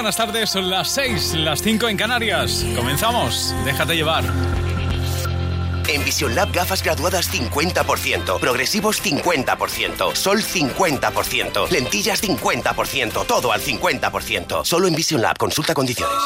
buenas 0.00 0.16
tardes, 0.16 0.48
son 0.48 0.70
las 0.70 0.88
6, 0.92 1.34
las 1.40 1.60
5 1.60 1.86
en 1.90 1.96
Canarias. 1.98 2.64
Comenzamos, 2.74 3.54
déjate 3.66 3.94
llevar. 3.94 4.24
En 5.88 6.02
Vision 6.06 6.34
Lab 6.34 6.50
gafas 6.52 6.82
graduadas 6.82 7.30
50%, 7.30 8.40
progresivos 8.40 9.02
50%, 9.04 10.14
sol 10.14 10.42
50%, 10.42 11.68
lentillas 11.70 12.22
50%, 12.22 13.26
todo 13.26 13.52
al 13.52 13.60
50%. 13.60 14.64
Solo 14.64 14.88
en 14.88 14.94
Vision 14.94 15.20
Lab, 15.20 15.36
consulta 15.36 15.74
condiciones. 15.74 16.16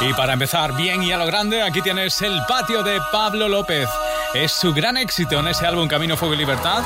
Y 0.00 0.12
para 0.14 0.32
empezar 0.32 0.74
bien 0.76 1.04
y 1.04 1.12
a 1.12 1.16
lo 1.16 1.26
grande, 1.26 1.62
aquí 1.62 1.80
tienes 1.80 2.20
el 2.22 2.40
patio 2.48 2.82
de 2.82 2.98
Pablo 3.12 3.48
López. 3.48 3.88
Es 4.34 4.52
su 4.52 4.72
gran 4.72 4.96
éxito 4.96 5.38
en 5.40 5.48
ese 5.48 5.66
álbum 5.66 5.88
Camino, 5.88 6.16
Fuego 6.16 6.34
y 6.34 6.38
Libertad, 6.38 6.82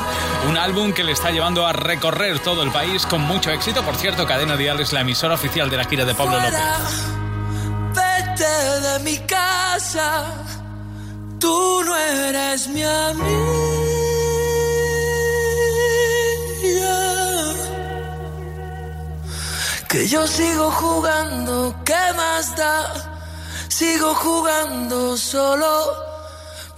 un 0.49 0.57
álbum 0.57 0.93
que 0.93 1.05
le 1.05 1.13
está 1.13 1.31
llevando 1.31 1.67
a 1.67 1.73
recorrer 1.73 2.41
todo 2.41 2.63
el 2.63 2.71
país 2.71 3.07
con 3.07 3.21
mucho 3.23 3.51
éxito. 3.51 3.83
Por 3.83 3.97
cierto, 3.97 4.27
Cadena 4.27 4.57
Dial 4.57 4.81
es 4.81 4.93
la 4.93 5.01
emisora 5.01 5.35
oficial 5.35 5.71
de 5.71 5.77
la 5.77 5.85
gira 5.85 6.05
de 6.05 6.15
Pablo 6.15 6.37
López. 6.37 6.55
Vete 7.95 8.81
de 8.81 8.99
mi 9.01 9.19
casa 9.27 10.25
Tú 11.39 11.83
no 11.85 11.97
eres 11.97 12.69
mi 12.69 12.83
amiga. 12.83 13.57
Que 19.89 20.09
yo 20.09 20.27
sigo 20.27 20.71
jugando, 20.71 21.75
¿qué 21.85 22.13
más 22.17 22.57
da? 22.57 22.93
Sigo 23.69 24.15
jugando 24.15 25.17
solo, 25.17 26.06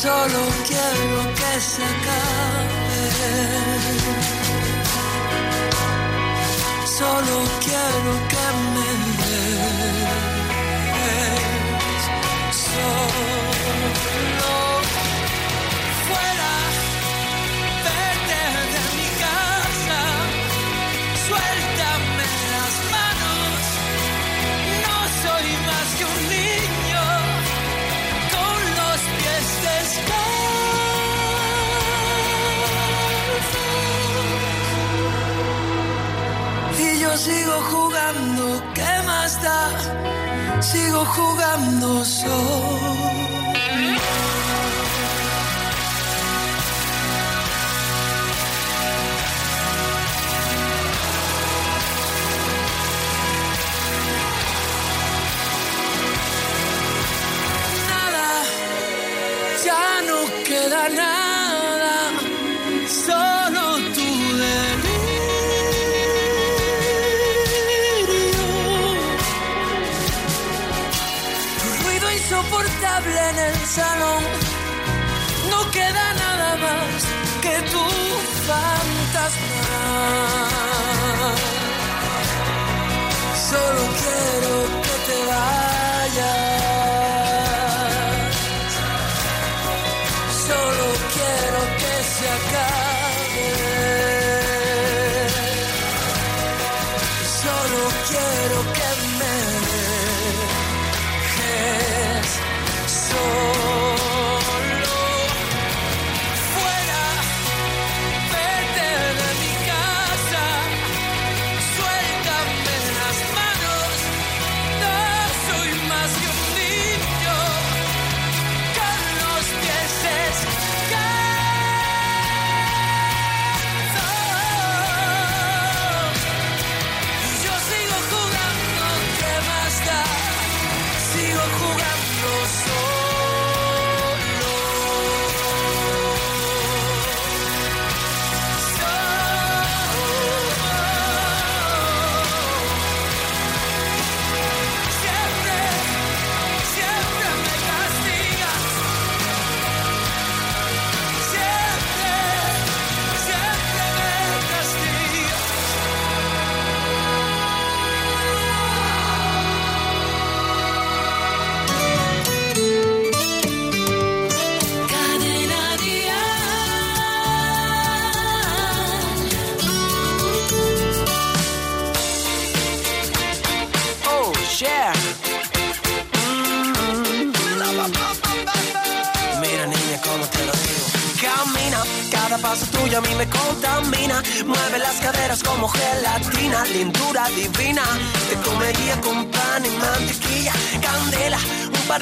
Solo 0.00 0.42
quiero 0.66 1.34
que 1.34 1.60
se 1.60 1.82
acabe. 1.84 3.02
Solo 6.86 7.36
quiero 7.60 8.11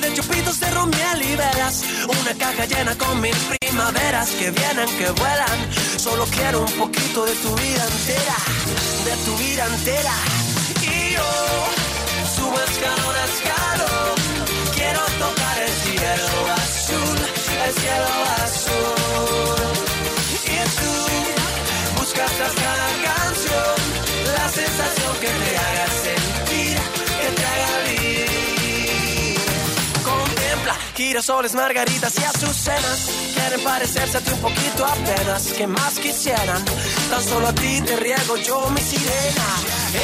de 0.01 0.13
chupitos 0.15 0.61
de 0.61 0.71
romiel 0.71 1.23
y 1.23 1.37
velas. 1.37 1.83
Una 2.09 2.35
caja 2.35 2.65
llena 2.67 2.97
con 2.97 3.21
mil 3.21 3.37
primaveras 3.59 4.31
que 4.31 4.51
vienen, 4.51 4.89
que 4.99 5.11
vuelan. 5.11 5.59
Solo 5.97 6.25
quiero 6.27 6.61
un 6.63 6.73
poquito 6.73 7.25
de 7.25 7.35
tu 7.37 7.55
vida 7.57 7.85
entera, 7.85 8.37
de 9.05 9.15
tu 9.25 9.37
vida 9.37 9.67
entera. 9.67 10.15
Y 10.83 11.13
yo 11.15 11.31
subo 12.35 12.59
escalón 12.71 13.17
a 13.17 13.25
escalón. 13.33 14.17
Quiero 14.75 15.01
tocar 15.25 15.57
el 15.67 15.73
cielo 15.85 16.53
azul, 16.57 17.19
el 17.67 17.73
cielo 17.81 18.09
azul 18.45 19.21
buscas 21.97 22.33
cada 22.33 22.89
canción 23.05 23.81
girasoles, 31.11 31.55
margaritas 31.55 32.17
y 32.21 32.23
azucenas. 32.23 33.11
Quieren 33.35 33.65
parecerse 33.65 34.19
a 34.19 34.21
ti 34.21 34.31
un 34.31 34.41
poquito 34.41 34.87
apenas, 34.87 35.43
que 35.57 35.67
más 35.67 35.95
quisieran. 35.99 36.65
Tan 37.11 37.23
solo 37.25 37.49
a 37.49 37.53
ti 37.53 37.81
te 37.81 37.97
riego 37.97 38.37
yo 38.37 38.71
mi 38.71 38.81
sirena. 38.81 39.47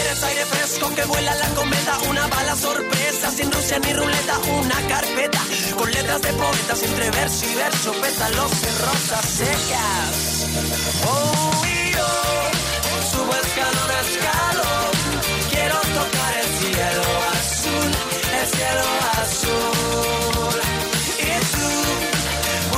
Eres 0.00 0.20
aire 0.25 0.44
fresco 0.47 0.93
que 0.97 1.05
vuela 1.05 1.32
la 1.37 1.49
cometa, 1.50 1.97
una 2.11 2.26
bala 2.26 2.56
sorpresa, 2.56 3.31
sin 3.31 3.53
Rusia 3.53 3.79
ni 3.79 3.93
ruleta, 3.93 4.37
una 4.58 4.79
carpeta 4.88 5.41
con 5.79 5.88
letras 5.93 6.23
de 6.23 6.32
poetas 6.32 6.82
entre 6.82 7.11
verso 7.11 7.44
y 7.53 7.55
verso, 7.55 7.93
pétalos 8.03 8.50
de 8.62 8.70
rosas 8.87 9.25
secas. 9.41 10.47
Oh, 11.06 11.62
y 11.67 11.93
yo 11.93 12.11
subo 13.12 13.32
escalón 13.44 13.91
a 13.97 14.00
escalón, 14.08 14.94
quiero 15.50 15.79
tocar 16.00 16.32
el 16.43 16.50
cielo 16.58 17.05
azul, 17.38 17.91
el 18.41 18.47
cielo 18.56 18.85
azul. 19.23 20.36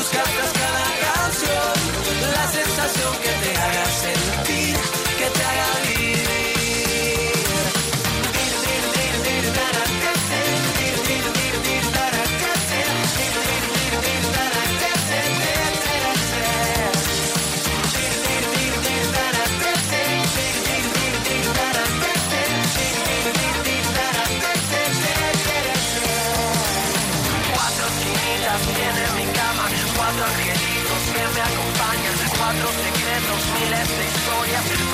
Buscas 0.08 0.24
tras 0.24 0.52
cada 0.52 0.84
canción 1.04 1.74
la 2.32 2.48
sensación 2.48 3.12
que 3.22 3.28
te 3.28 3.56
haga 3.58 3.84
sentir, 3.84 4.76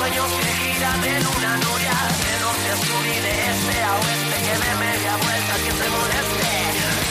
sueños 0.05 0.31
que 0.41 0.51
giran 0.61 1.01
de 1.01 1.19
luna 1.19 1.53
a 1.53 1.57
noria, 1.57 1.95
de 2.25 2.33
norte 2.43 2.69
a 2.69 2.77
sur 2.85 3.05
y 3.05 3.19
de 3.25 3.33
este 3.51 3.83
a 3.83 3.93
oeste, 3.95 4.37
que 4.45 4.55
de 4.63 4.73
media 4.85 5.13
vuelta 5.25 5.53
que 5.63 5.71
se 5.79 5.87
moleste, 5.95 6.51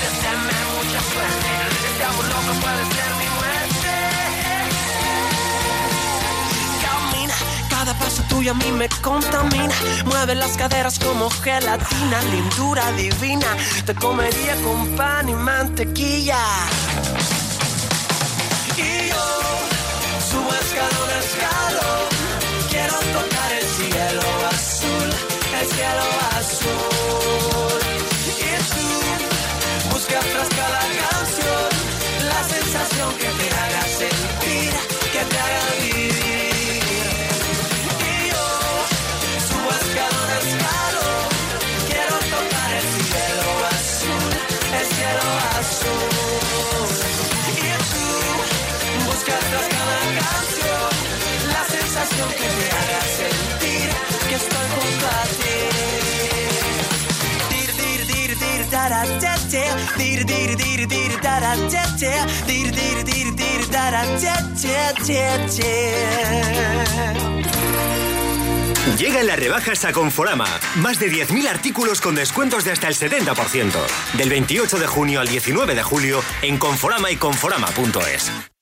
deseame 0.02 0.58
mucha 0.74 1.00
suerte, 1.10 1.50
este 1.88 2.04
amor 2.04 2.26
loco 2.34 2.52
puede 2.62 2.82
ser 2.94 3.10
mi 3.20 3.28
muerte. 3.38 3.92
Camina, 6.84 7.36
cada 7.68 7.92
paso 7.94 8.22
tuyo 8.28 8.50
a 8.52 8.54
mí 8.54 8.70
me 8.72 8.88
contamina. 9.02 9.74
Mueve 10.06 10.34
las 10.36 10.56
caderas 10.56 10.98
como 11.00 11.30
gelatina, 11.30 12.22
lindura 12.30 12.92
divina. 12.92 13.56
Te 13.86 13.94
comería 13.94 14.54
con 14.62 14.88
pan 14.96 15.28
y 15.28 15.34
mantequilla. 15.34 16.42
Y 18.76 19.08
yo 19.08 19.63
tras 49.50 49.66
cada 49.68 49.98
canción 50.20 50.90
la 51.52 51.64
sensación 51.64 52.28
que 52.30 52.48
te 52.58 52.66
haga 52.78 53.02
sentir 53.20 53.88
que 54.28 54.34
estoy 54.34 54.66
junto 54.76 55.06
a 55.06 55.22
ti. 55.40 55.58
Dir, 57.50 57.70
dir, 57.80 58.00
dir, 58.06 58.30
dir, 58.38 58.62
te, 59.20 59.32
te. 59.50 59.64
Dir, 59.96 60.20
dir, 60.26 60.50
dir, 60.56 60.86
dir, 60.88 61.12
te, 61.20 61.80
te. 61.98 62.12
Dir, 62.46 62.68
dir, 62.72 63.04
dir, 63.04 63.28
dir, 63.34 63.60
te, 63.70 63.84
te, 64.60 64.74
te, 65.04 65.22
te. 65.56 65.74
Llegan 68.98 69.26
las 69.26 69.38
rebajas 69.38 69.84
a 69.84 69.92
Conforama. 69.92 70.46
Más 70.76 71.00
de 71.00 71.10
10.000 71.10 71.48
artículos 71.48 72.00
con 72.00 72.14
descuentos 72.14 72.64
de 72.64 72.72
hasta 72.72 72.88
el 72.88 72.94
70%. 72.94 73.72
Del 74.16 74.28
28 74.28 74.78
de 74.78 74.86
junio 74.86 75.20
al 75.20 75.28
19 75.28 75.74
de 75.74 75.82
julio 75.82 76.22
en 76.42 76.58
Conforama 76.58 77.10
y 77.10 77.16
Conforama.es. 77.16 78.53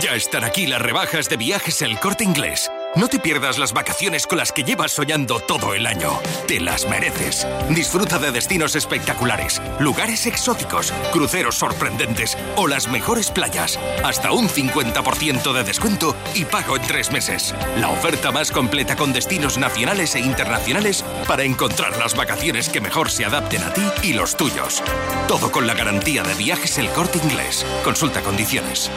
Ya 0.00 0.16
están 0.16 0.42
aquí 0.42 0.66
las 0.66 0.82
rebajas 0.82 1.28
de 1.28 1.36
viajes 1.36 1.80
El 1.80 2.00
Corte 2.00 2.24
Inglés. 2.24 2.70
No 2.96 3.08
te 3.08 3.20
pierdas 3.20 3.58
las 3.58 3.72
vacaciones 3.72 4.26
con 4.26 4.38
las 4.38 4.50
que 4.50 4.64
llevas 4.64 4.92
soñando 4.92 5.38
todo 5.38 5.72
el 5.72 5.86
año. 5.86 6.18
Te 6.48 6.60
las 6.60 6.88
mereces. 6.88 7.46
Disfruta 7.70 8.18
de 8.18 8.32
destinos 8.32 8.74
espectaculares, 8.74 9.62
lugares 9.78 10.26
exóticos, 10.26 10.92
cruceros 11.12 11.56
sorprendentes 11.56 12.36
o 12.56 12.66
las 12.66 12.88
mejores 12.88 13.30
playas. 13.30 13.78
Hasta 14.04 14.32
un 14.32 14.48
50% 14.48 15.52
de 15.52 15.64
descuento 15.64 16.16
y 16.34 16.44
pago 16.44 16.76
en 16.76 16.82
tres 16.82 17.12
meses. 17.12 17.54
La 17.78 17.88
oferta 17.88 18.32
más 18.32 18.50
completa 18.50 18.96
con 18.96 19.12
destinos 19.12 19.58
nacionales 19.58 20.16
e 20.16 20.20
internacionales 20.20 21.04
para 21.28 21.44
encontrar 21.44 21.96
las 21.98 22.16
vacaciones 22.16 22.68
que 22.68 22.80
mejor 22.80 23.10
se 23.10 23.24
adapten 23.24 23.62
a 23.62 23.72
ti 23.72 23.82
y 24.02 24.12
los 24.12 24.36
tuyos. 24.36 24.82
Todo 25.28 25.52
con 25.52 25.68
la 25.68 25.74
garantía 25.74 26.24
de 26.24 26.34
viajes 26.34 26.78
El 26.78 26.88
Corte 26.90 27.18
Inglés. 27.22 27.64
Consulta 27.84 28.22
condiciones. 28.22 28.90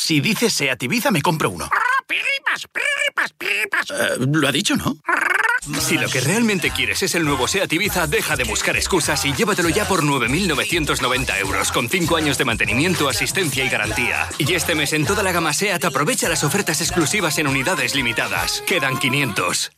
Si 0.00 0.20
dices 0.20 0.54
Seat 0.54 0.82
Ibiza, 0.84 1.10
me 1.10 1.20
compro 1.20 1.50
uno. 1.50 1.68
Eh, 3.90 4.26
lo 4.32 4.48
ha 4.48 4.52
dicho, 4.52 4.76
¿no? 4.76 4.96
Si 5.80 5.98
lo 5.98 6.08
que 6.08 6.20
realmente 6.20 6.70
quieres 6.70 7.02
es 7.02 7.14
el 7.14 7.24
nuevo 7.24 7.46
Seat 7.46 7.70
Ibiza, 7.70 8.06
deja 8.06 8.36
de 8.36 8.44
buscar 8.44 8.76
excusas 8.76 9.24
y 9.26 9.34
llévatelo 9.34 9.68
ya 9.68 9.86
por 9.86 10.02
9.990 10.02 11.40
euros, 11.40 11.72
con 11.72 11.90
5 11.90 12.16
años 12.16 12.38
de 12.38 12.44
mantenimiento, 12.46 13.08
asistencia 13.08 13.64
y 13.64 13.68
garantía. 13.68 14.28
Y 14.38 14.54
este 14.54 14.74
mes 14.74 14.92
en 14.94 15.04
toda 15.04 15.22
la 15.22 15.32
gama 15.32 15.52
Seat 15.52 15.84
aprovecha 15.84 16.28
las 16.28 16.44
ofertas 16.44 16.80
exclusivas 16.80 17.36
en 17.38 17.48
unidades 17.48 17.94
limitadas. 17.94 18.62
Quedan 18.66 18.98
500. 18.98 19.72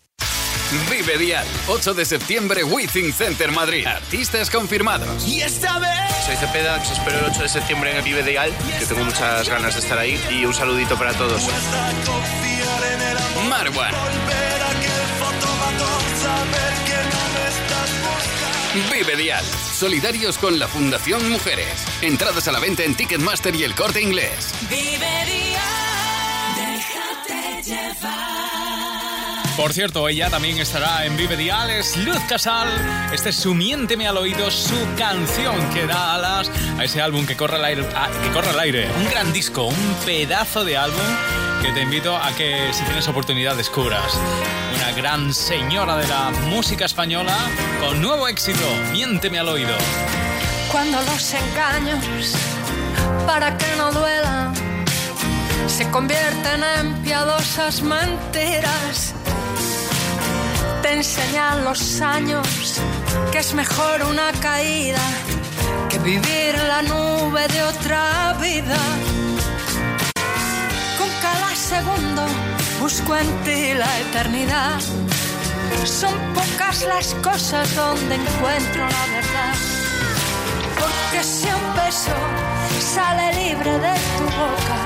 Vive 0.89 1.19
Dial, 1.19 1.45
8 1.67 1.95
de 1.95 2.05
septiembre, 2.05 2.63
Withing 2.63 3.13
Center 3.13 3.51
Madrid. 3.51 3.85
Artistas 3.85 4.49
confirmados. 4.51 5.27
Y 5.27 5.43
esta 5.43 5.81
vez 5.81 5.91
Soy 6.25 6.37
Cepeda, 6.37 6.81
os 6.81 6.93
espero 6.93 7.19
el 7.19 7.25
8 7.25 7.43
de 7.43 7.49
septiembre 7.49 7.91
en 7.91 7.97
el 7.97 8.03
Vive 8.03 8.23
Dial, 8.23 8.53
que 8.79 8.87
tengo 8.87 9.05
muchas 9.05 9.49
ganas 9.49 9.75
de 9.75 9.81
estar 9.81 9.99
ahí. 9.99 10.21
Y 10.31 10.45
un 10.45 10.55
saludito 10.55 10.97
para 10.97 11.13
todos. 11.15 11.43
Marwan. 13.49 13.93
Vive 18.93 19.17
Dial, 19.17 19.45
solidarios 19.45 20.39
con 20.39 20.61
la 20.61 20.69
Fundación 20.69 21.29
Mujeres. 21.31 21.85
Entradas 22.01 22.47
a 22.47 22.53
la 22.53 22.61
venta 22.61 22.85
en 22.85 22.95
Ticketmaster 22.95 23.57
y 23.57 23.65
el 23.65 23.75
corte 23.75 24.01
inglés. 24.01 24.55
Vive 24.69 25.25
día, 25.27 25.65
déjate 26.55 27.63
llevar. 27.65 28.90
Por 29.61 29.75
cierto, 29.75 30.09
ella 30.09 30.31
también 30.31 30.59
estará 30.59 31.05
en 31.05 31.17
Vive 31.17 31.37
Dial, 31.37 31.69
es 31.71 31.97
Luz 31.99 32.19
Casal. 32.29 32.67
Este 33.13 33.29
es 33.29 33.37
su 33.37 33.55
Miénteme 33.55 34.09
al 34.09 34.17
oído, 34.17 34.51
su 34.51 34.75
canción 34.97 35.55
que 35.73 35.87
da 35.87 36.15
alas 36.15 36.51
a 36.79 36.85
ese 36.85 37.01
álbum 37.03 37.27
que 37.27 37.37
corre 37.37 37.57
al 37.57 37.65
aire. 37.67 37.87
a- 37.95 38.09
que 38.23 38.31
corre 38.33 38.49
al 38.51 38.59
aire. 38.61 38.91
Un 38.99 39.11
gran 39.11 39.33
disco, 39.33 39.65
un 39.65 39.95
pedazo 40.07 40.65
de 40.65 40.77
álbum 40.79 41.05
que 41.63 41.73
te 41.73 41.83
invito 41.83 42.17
a 42.17 42.33
que 42.33 42.71
si 42.73 42.83
tienes 42.85 43.07
oportunidad 43.09 43.55
descubras. 43.55 44.15
Una 44.77 44.93
gran 44.93 45.33
señora 45.35 45.97
de 45.99 46.09
la 46.09 46.31
música 46.49 46.87
española 46.87 47.37
con 47.81 48.01
nuevo 48.01 48.27
éxito, 48.29 48.65
Miénteme 48.93 49.39
al 49.41 49.51
oído. 49.51 49.77
Cuando 50.73 51.01
los 51.03 51.35
engaños, 51.35 52.35
para 53.27 53.57
que 53.59 53.67
no 53.77 53.93
duelan, 53.93 54.55
se 55.69 55.89
convierten 55.91 56.65
en 56.79 56.95
piadosas 57.03 57.83
mentiras. 57.83 59.15
Te 60.91 60.97
enseñan 60.97 61.63
los 61.63 62.01
años 62.01 62.81
que 63.31 63.39
es 63.39 63.55
mejor 63.55 64.03
una 64.03 64.33
caída 64.41 64.99
que 65.89 66.01
vivir 66.01 66.59
la 66.67 66.83
nube 66.83 67.47
de 67.47 67.63
otra 67.63 68.37
vida. 68.41 68.77
Con 70.99 71.09
cada 71.23 71.55
segundo 71.55 72.27
busco 72.81 73.15
en 73.15 73.29
ti 73.45 73.73
la 73.75 74.01
eternidad. 74.01 74.81
Son 75.85 76.13
pocas 76.35 76.83
las 76.83 77.15
cosas 77.23 77.73
donde 77.77 78.17
encuentro 78.17 78.83
la 78.83 79.05
verdad. 79.15 79.55
Porque 80.81 81.23
si 81.23 81.47
un 81.47 81.67
beso 81.85 82.17
sale 82.81 83.33
libre 83.45 83.79
de 83.79 83.95
tu 84.17 84.25
boca, 84.43 84.79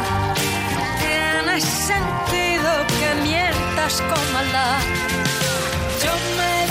tiene 1.01 1.63
sentido 1.63 2.71
que 2.99 3.23
mientas 3.23 4.03
con 4.03 4.33
maldad. 4.35 5.14
Yo 6.05 6.13
me 6.37 6.64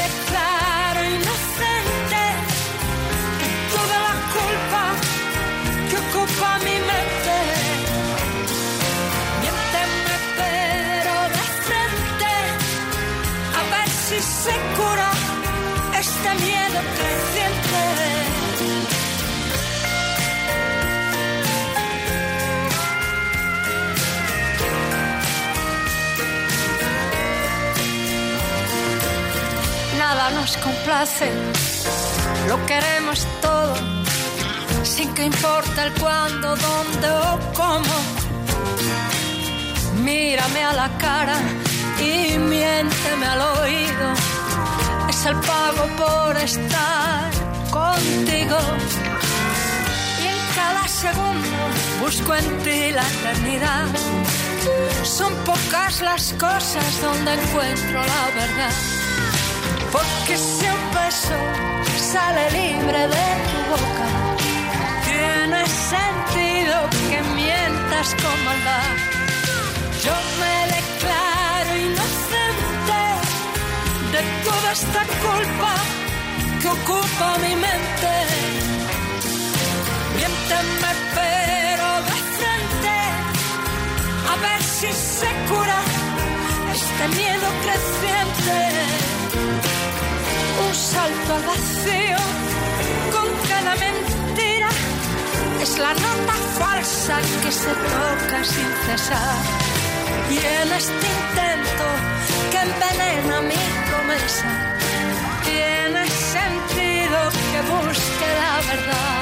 nos 30.43 30.57
complace, 30.57 31.31
lo 32.49 32.57
queremos 32.65 33.25
todo, 33.41 33.75
sin 34.83 35.13
que 35.13 35.23
importe 35.23 35.81
el 35.81 35.93
cuándo, 35.93 36.49
dónde 36.67 37.09
o 37.29 37.39
cómo. 37.53 37.95
Mírame 40.03 40.61
a 40.65 40.73
la 40.73 40.89
cara 40.97 41.37
y 41.97 42.37
miénteme 42.37 43.25
al 43.25 43.41
oído, 43.61 44.07
es 45.07 45.25
el 45.25 45.35
pago 45.51 45.83
por 46.01 46.35
estar 46.35 47.31
contigo. 47.71 48.59
Y 50.23 50.25
en 50.35 50.41
cada 50.57 50.85
segundo 50.89 51.57
busco 52.01 52.35
en 52.35 52.49
ti 52.63 52.91
la 52.91 53.05
eternidad. 53.15 53.87
Son 55.03 55.33
pocas 55.45 56.01
las 56.01 56.33
cosas 56.33 57.01
donde 57.01 57.31
encuentro 57.33 57.99
la 58.13 58.23
verdad. 58.41 59.02
Porque 59.93 60.35
si 60.37 60.65
un 60.65 60.83
beso 60.91 61.37
sale 62.11 62.43
libre 62.49 63.01
de 63.15 63.27
tu 63.49 63.59
boca, 63.73 64.07
tiene 65.05 65.61
sentido 65.93 66.75
que 67.09 67.21
mientas 67.35 68.07
con 68.21 68.35
maldad. 68.43 68.89
Yo 70.03 70.15
me 70.41 70.55
declaro 70.77 71.71
inocente 71.89 73.01
de 74.13 74.21
toda 74.47 74.71
esta 74.79 75.01
culpa 75.25 75.73
que 76.59 76.67
ocupa 76.69 77.27
mi 77.45 77.55
mente. 77.67 78.13
Miénteme 80.15 80.91
pero 81.19 81.87
de 82.09 82.17
frente, 82.37 82.97
a 84.31 84.35
ver 84.45 84.63
si 84.63 84.89
se 84.91 85.29
cura 85.49 85.79
este 86.73 87.07
miedo 87.15 87.47
creciente. 87.63 89.03
Un 90.73 90.79
salto 90.79 91.35
al 91.35 91.43
vacío 91.43 92.17
con 93.13 93.27
cada 93.47 93.75
mentira 93.75 94.69
es 95.61 95.77
la 95.77 95.93
nota 95.93 96.33
falsa 96.57 97.15
que 97.43 97.51
se 97.51 97.73
toca 97.93 98.43
sin 98.43 98.69
cesar. 98.85 99.37
Y 100.31 100.37
en 100.37 100.73
este 100.73 101.07
intento 101.19 101.85
que 102.51 102.59
envenena 102.67 103.41
mi 103.51 103.63
promesa, 103.87 104.49
tiene 105.45 106.07
sentido 106.33 107.17
que 107.51 107.59
busque 107.73 108.27
la 108.41 108.55
verdad. 108.71 109.21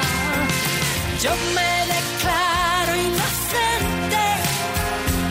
Yo 1.20 1.32
me 1.56 1.72
declaro 1.94 2.92
inocente 2.96 4.24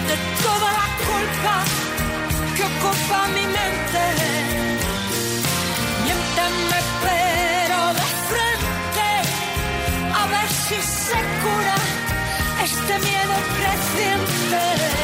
de 0.09 0.15
toda 0.45 0.69
la 0.79 0.87
culpa 1.09 1.55
que 2.55 2.63
ocupa 2.71 3.27
mi 3.29 3.45
mente. 3.57 4.40
Se 10.81 11.13
cura 11.43 11.75
este 12.63 12.99
miedo 12.99 13.35
creciente. 13.57 15.00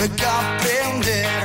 Tuve 0.00 0.16
que 0.16 0.26
aprender. 0.26 1.44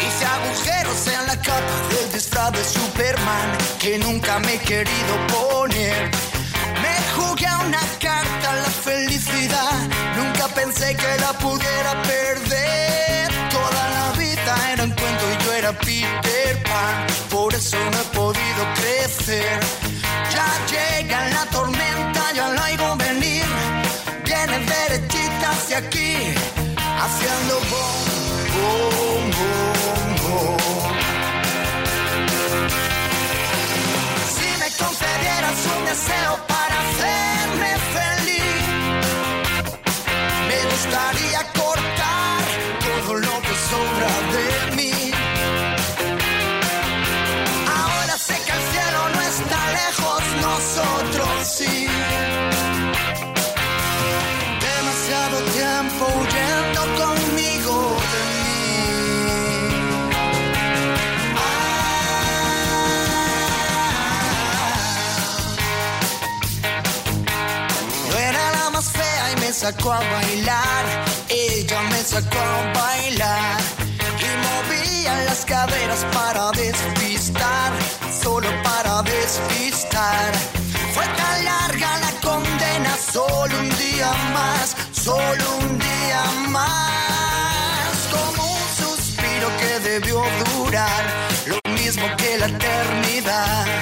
Hice 0.00 0.24
agujeros 0.24 1.06
en 1.06 1.26
la 1.26 1.36
capa 1.36 1.76
del 1.90 2.12
disfraz 2.12 2.52
de 2.52 2.64
Superman 2.64 3.58
que 3.78 3.98
nunca 3.98 4.38
me 4.40 4.54
he 4.54 4.58
querido 4.58 5.14
poner. 5.28 6.10
Me 6.82 6.94
jugué 7.16 7.46
a 7.46 7.58
una 7.58 7.80
carta 8.00 8.54
la 8.54 8.70
felicidad, 8.88 9.72
nunca 10.16 10.48
pensé 10.54 10.96
que 10.96 11.18
la 11.20 11.32
pudiera 11.38 12.02
perder. 12.02 13.28
Toda 13.50 13.82
la 13.96 14.18
vida 14.18 14.54
era 14.72 14.84
un 14.84 14.90
cuento 14.90 15.24
y 15.32 15.44
yo 15.44 15.52
era 15.52 15.72
Peter 15.78 16.62
Pan, 16.64 17.06
por 17.30 17.54
eso 17.54 17.76
no 17.76 17.98
he 18.00 18.16
podido 18.16 18.62
crecer. 18.74 19.60
Ya 20.32 20.48
llega 20.72 21.28
la 21.28 21.44
tormenta, 21.46 22.32
ya 22.34 22.48
la 22.48 22.64
oigo 22.64 22.96
venir, 22.96 23.44
viene 24.24 24.58
derechita 24.58 25.50
hacia 25.50 25.78
aquí, 25.78 26.11
sacó 69.62 69.92
a 69.92 70.00
bailar. 70.00 70.84
Ella 71.28 71.80
me 71.82 72.02
sacó 72.02 72.38
a 72.38 72.72
bailar. 72.80 73.60
Y 74.26 74.30
movía 74.46 75.14
las 75.24 75.44
caderas 75.44 76.04
para 76.12 76.50
despistar. 76.50 77.70
Solo 78.22 78.48
para 78.64 79.02
despistar. 79.02 80.32
Fue 80.94 81.04
tan 81.20 81.44
larga 81.44 81.90
la 82.04 82.12
condena. 82.28 82.92
Solo 83.12 83.54
un 83.60 83.70
día 83.78 84.12
más. 84.34 84.76
Solo 84.90 85.44
un 85.60 85.78
día 85.78 86.24
más. 86.48 87.92
Como 88.14 88.42
un 88.58 88.66
suspiro 88.80 89.48
que 89.60 89.90
debió 89.90 90.24
durar. 90.56 91.04
Lo 91.46 91.60
mismo 91.70 92.04
que 92.16 92.38
la 92.38 92.46
eternidad. 92.46 93.81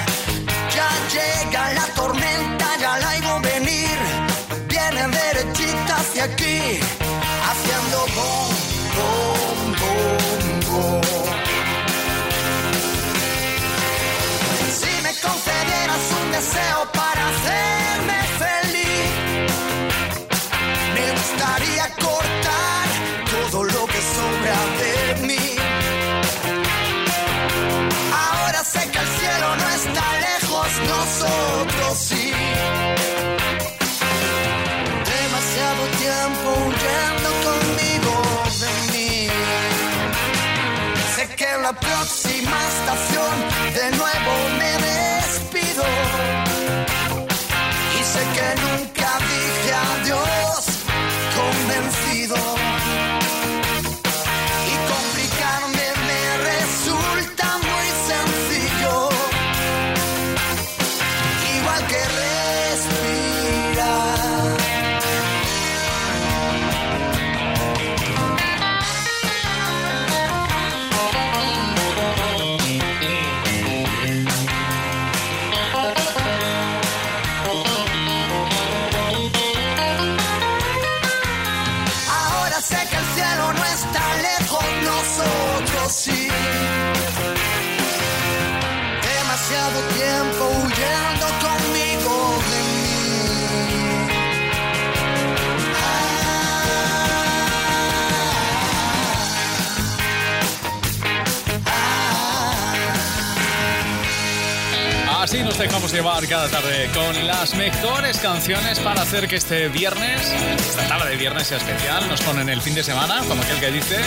Nos 105.51 105.57
dejamos 105.57 105.91
llevar 105.91 106.25
cada 106.27 106.47
tarde 106.47 106.89
con 106.93 107.27
las 107.27 107.55
mejores 107.55 108.17
canciones 108.19 108.79
para 108.79 109.01
hacer 109.01 109.27
que 109.27 109.35
este 109.35 109.67
viernes, 109.67 110.21
esta 110.57 110.87
tarde 110.87 111.09
de 111.09 111.17
viernes 111.17 111.47
sea 111.47 111.57
especial. 111.57 112.07
Nos 112.07 112.21
ponen 112.21 112.47
el 112.47 112.61
fin 112.61 112.73
de 112.73 112.83
semana, 112.83 113.21
como 113.27 113.41
aquel 113.41 113.59
que 113.59 113.71
dice 113.71 113.97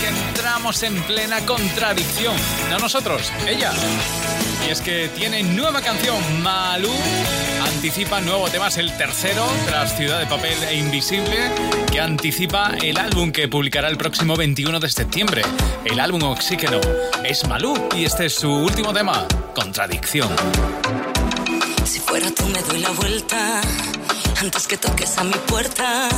que 0.00 0.08
entramos 0.08 0.82
en 0.82 1.00
plena 1.04 1.46
contradicción. 1.46 2.34
No 2.70 2.78
nosotros, 2.80 3.32
ella. 3.46 3.72
Y 4.66 4.70
es 4.70 4.80
que 4.80 5.08
tiene 5.16 5.44
nueva 5.44 5.80
canción, 5.80 6.16
Malú. 6.42 6.92
Anticipa 7.64 8.20
nuevo 8.20 8.48
tema, 8.48 8.66
es 8.66 8.78
el 8.78 8.96
tercero 8.96 9.46
tras 9.66 9.96
Ciudad 9.96 10.18
de 10.18 10.26
Papel 10.26 10.60
e 10.68 10.76
Invisible, 10.76 11.36
que 11.92 12.00
anticipa 12.00 12.72
el 12.82 12.98
álbum 12.98 13.30
que 13.30 13.46
publicará 13.46 13.88
el 13.88 13.96
próximo 13.96 14.36
21 14.36 14.80
de 14.80 14.88
septiembre. 14.88 15.42
El 15.84 16.00
álbum 16.00 16.24
Oxígeno. 16.24 16.80
Es 17.22 17.46
Malú 17.46 17.74
y 17.94 18.04
este 18.04 18.26
es 18.26 18.34
su 18.34 18.50
último 18.50 18.92
tema, 18.92 19.26
Contradicción. 19.54 20.30
Si 21.84 22.00
fuera 22.00 22.30
tú 22.30 22.46
me 22.46 22.60
doy 22.62 22.80
la 22.80 22.90
vuelta 22.90 23.60
antes 24.40 24.66
que 24.66 24.76
toques 24.76 25.18
a 25.18 25.24
mi 25.24 25.34
puerta. 25.46 26.08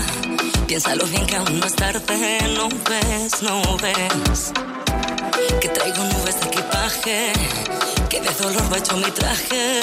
Piénsalo 0.67 1.05
bien 1.07 1.27
que 1.27 1.37
aún 1.37 1.59
no 1.59 1.67
es 1.67 1.75
tarde, 1.75 2.39
no 2.57 2.69
ves, 2.69 3.43
no 3.43 3.77
ves. 3.79 4.53
Que 5.61 5.69
traigo 5.69 6.05
nubes 6.05 6.41
de 6.41 6.47
equipaje, 6.47 7.33
que 8.09 8.21
de 8.21 8.31
dolor 8.35 8.73
va 8.73 8.79
hecho 8.79 8.97
mi 8.97 9.11
traje. 9.11 9.81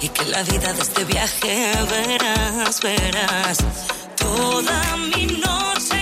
Y 0.00 0.08
que 0.08 0.24
la 0.26 0.42
vida 0.44 0.72
de 0.72 0.82
este 0.82 1.04
viaje 1.04 1.72
verás, 1.90 2.80
verás. 2.80 3.58
Toda 4.16 4.96
mi 4.96 5.26
noche 5.26 5.97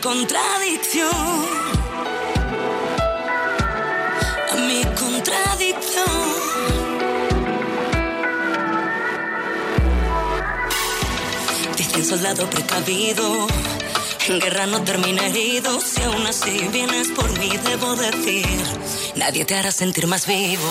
contradicción. 0.00 1.10
A 4.50 4.56
mi 4.56 4.82
contradicción. 4.98 6.06
Dicen 11.76 12.04
soldado 12.04 12.48
precavido, 12.48 13.46
en 14.28 14.40
guerra 14.40 14.66
no 14.66 14.82
termina 14.82 15.26
herido. 15.26 15.80
Si 15.80 16.02
aún 16.02 16.26
así 16.26 16.68
vienes 16.72 17.08
por 17.08 17.30
mí, 17.38 17.50
debo 17.64 17.94
decir, 17.96 18.46
nadie 19.16 19.44
te 19.44 19.54
hará 19.54 19.70
sentir 19.72 20.06
más 20.06 20.26
vivo. 20.26 20.70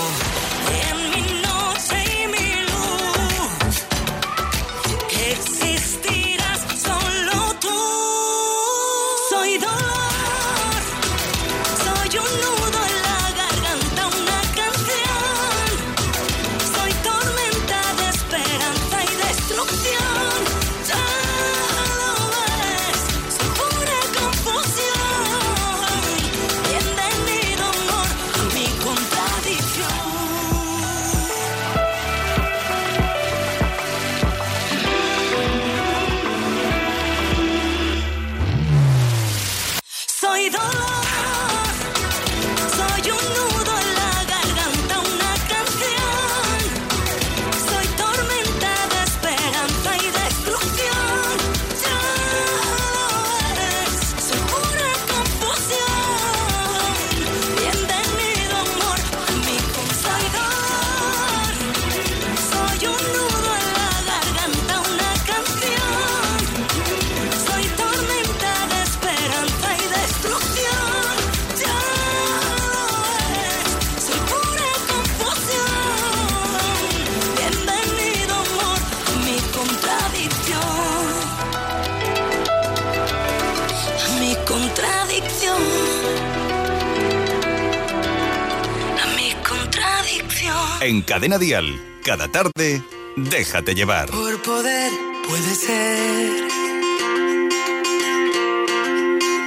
En 90.99 91.05
Cadena 91.05 91.37
Dial, 91.37 91.81
cada 92.03 92.27
tarde, 92.27 92.83
déjate 93.15 93.73
llevar. 93.73 94.09
Por 94.09 94.41
poder 94.41 94.91
puede 95.25 95.55
ser 95.55 96.47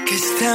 que 0.06 0.14
este 0.14 0.46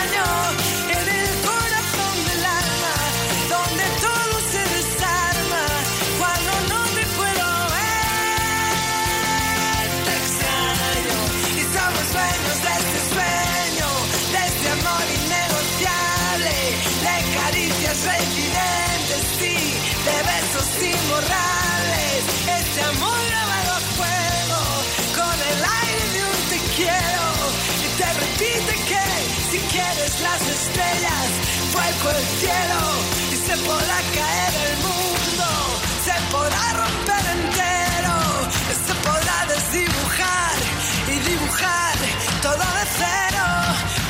I 0.00 0.06
know. 0.14 0.27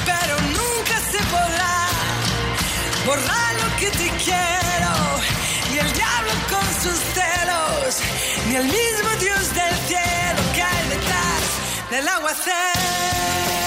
Pero 0.04 0.36
nunca 0.40 0.96
se 1.10 1.18
podrá 1.34 1.86
borrar 3.06 3.54
lo 3.62 3.76
que 3.76 3.90
te 3.90 4.08
quiero, 4.24 4.92
ni 5.70 5.78
el 5.78 5.92
diablo 5.92 6.32
con 6.50 6.66
sus 6.82 6.98
celos, 7.14 8.00
ni 8.48 8.56
el 8.56 8.64
mismo 8.64 9.10
Dios 9.20 9.54
del 9.54 9.74
cielo 9.86 10.52
que 10.54 10.62
hay 10.62 10.88
detrás 10.88 11.90
del 11.90 12.08
aguacero. 12.08 13.57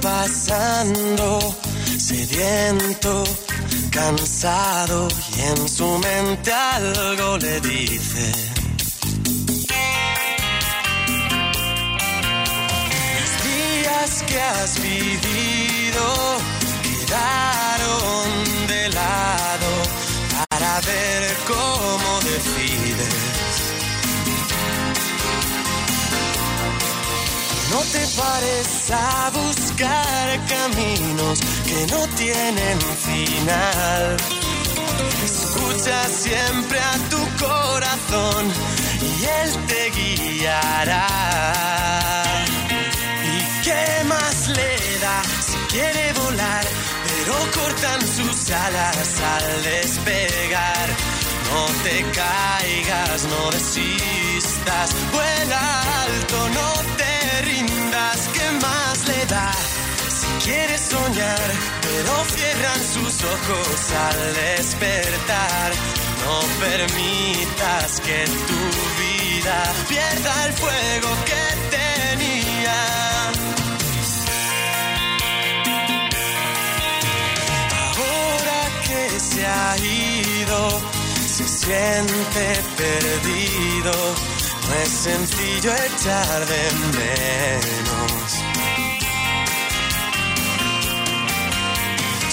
Pasando, 0.00 1.38
sediento, 1.98 3.24
cansado 3.90 5.08
y 5.36 5.40
en 5.40 5.68
su 5.68 5.98
mente 5.98 6.52
algo 6.52 7.38
le 7.38 7.60
dice. 7.60 8.32
Los 13.16 13.32
días 13.44 14.24
que 14.26 14.40
has 14.40 14.80
vivido 14.80 16.04
quedaron 16.82 18.28
de 18.68 18.88
lado 18.90 19.70
para 20.48 20.80
ver 20.80 21.36
cómo 21.46 22.20
decides. 22.20 23.39
No 27.70 27.78
te 27.92 28.04
pares 28.20 28.90
a 28.90 29.30
buscar 29.30 30.46
caminos 30.48 31.38
que 31.64 31.86
no 31.92 32.06
tienen 32.16 32.80
final. 32.80 34.16
Escucha 35.24 36.04
siempre 36.08 36.80
a 36.80 36.94
tu 37.10 37.22
corazón 37.44 38.52
y 39.00 39.24
él 39.24 39.66
te 39.68 39.90
guiará. 39.90 41.06
¿Y 43.24 43.62
qué 43.62 44.04
más 44.04 44.48
le 44.48 44.98
da 44.98 45.22
si 45.40 45.58
quiere 45.72 46.12
volar? 46.14 46.64
Pero 47.06 47.34
cortan 47.54 48.00
sus 48.00 48.50
alas 48.50 49.20
al 49.34 49.62
despegar. 49.62 51.19
No 51.50 51.66
te 51.82 52.04
caigas, 52.12 53.24
no 53.24 53.50
desistas, 53.50 54.94
vuela 55.12 55.82
alto, 56.04 56.48
no 56.50 56.72
te 56.96 57.42
rindas, 57.42 58.28
¿qué 58.34 58.46
más 58.62 59.08
le 59.08 59.26
da? 59.26 59.50
Si 60.08 60.26
quieres 60.44 60.80
soñar, 60.80 61.50
pero 61.82 62.24
cierran 62.36 62.80
sus 62.94 63.24
ojos 63.24 63.92
al 64.08 64.34
despertar. 64.34 65.72
No 66.24 66.40
permitas 66.60 68.00
que 68.00 68.24
tu 68.48 68.60
vida 69.02 69.58
pierda 69.88 70.46
el 70.46 70.52
fuego 70.52 71.10
que 71.30 71.44
tenía. 71.76 72.80
Ahora 77.96 78.60
que 78.86 79.18
se 79.18 79.46
ha 79.46 79.76
ido, 79.78 80.99
se 81.46 81.66
siente 81.66 82.62
perdido. 82.76 83.92
No 84.68 84.74
es 84.82 84.88
sencillo 84.88 85.72
echar 85.74 86.46
de 86.46 86.62
menos. 86.98 88.32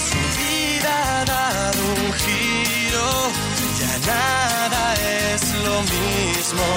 Su 0.10 0.20
vida 0.40 1.22
ha 1.22 1.26
dado 1.26 1.82
un 1.84 2.14
giro, 2.14 3.32
ya 3.80 3.94
nada 4.06 4.94
es 5.34 5.54
lo 5.64 5.82
mismo, 5.82 6.68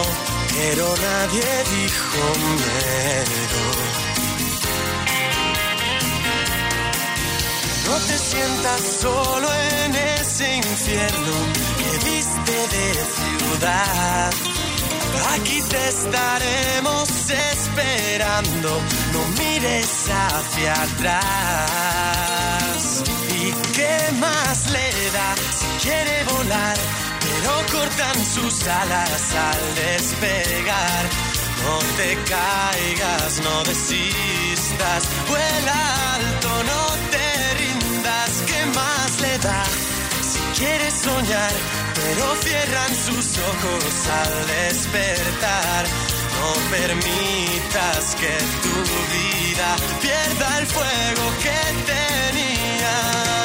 pero 0.54 0.94
nadie 0.96 1.48
dijo 1.70 2.22
miedo. 2.38 3.69
No 7.90 7.96
te 7.96 8.16
sientas 8.16 8.80
solo 9.00 9.48
en 9.82 9.96
ese 10.20 10.58
infierno 10.58 11.34
que 11.76 11.90
viste 12.08 12.52
de 12.76 12.86
ciudad. 13.18 14.30
Aquí 15.34 15.58
te 15.62 15.88
estaremos 15.88 17.08
esperando, 17.52 18.80
no 19.12 19.20
mires 19.40 20.08
hacia 20.08 20.72
atrás. 20.72 21.82
¿Y 23.28 23.50
qué 23.72 23.98
más 24.20 24.70
le 24.70 24.88
da 25.10 25.34
si 25.58 25.66
quiere 25.82 26.16
volar? 26.32 26.76
Pero 27.20 27.52
cortan 27.72 28.18
sus 28.24 28.68
alas 28.68 29.34
al 29.34 29.62
despegar. 29.74 31.04
No 31.64 31.76
te 31.98 32.10
caigas, 32.34 33.32
no 33.42 33.64
desistas, 33.64 35.02
vuela 35.28 35.78
alto, 36.14 36.50
no 36.72 36.82
te 37.10 37.19
¿qué 38.46 38.66
más 38.66 39.20
le 39.20 39.38
da? 39.38 39.64
Si 40.22 40.40
quieres 40.58 40.94
soñar, 40.94 41.52
pero 41.94 42.36
cierran 42.42 42.94
sus 42.94 43.38
ojos 43.38 43.94
al 44.22 44.46
despertar. 44.46 45.86
No 46.36 46.50
permitas 46.70 48.14
que 48.16 48.34
tu 48.64 48.76
vida 49.14 49.76
pierda 50.00 50.58
el 50.58 50.66
fuego 50.66 51.24
que 51.42 51.58
tenía. 51.92 53.39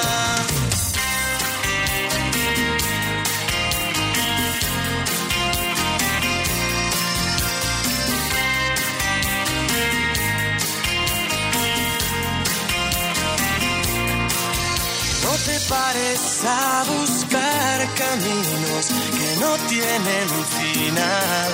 Te 15.46 15.60
pares 15.70 16.44
a 16.46 16.84
buscar 16.88 17.88
caminos 17.96 18.86
que 19.18 19.40
no 19.40 19.52
tienen 19.68 20.30
final. 20.60 21.52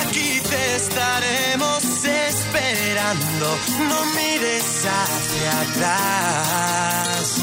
Aquí 0.00 0.40
te 0.40 0.76
estaremos 0.76 1.82
esperando, 2.04 3.58
no 3.88 4.04
mires 4.16 4.86
hacia 4.86 5.60
atrás. 5.62 7.38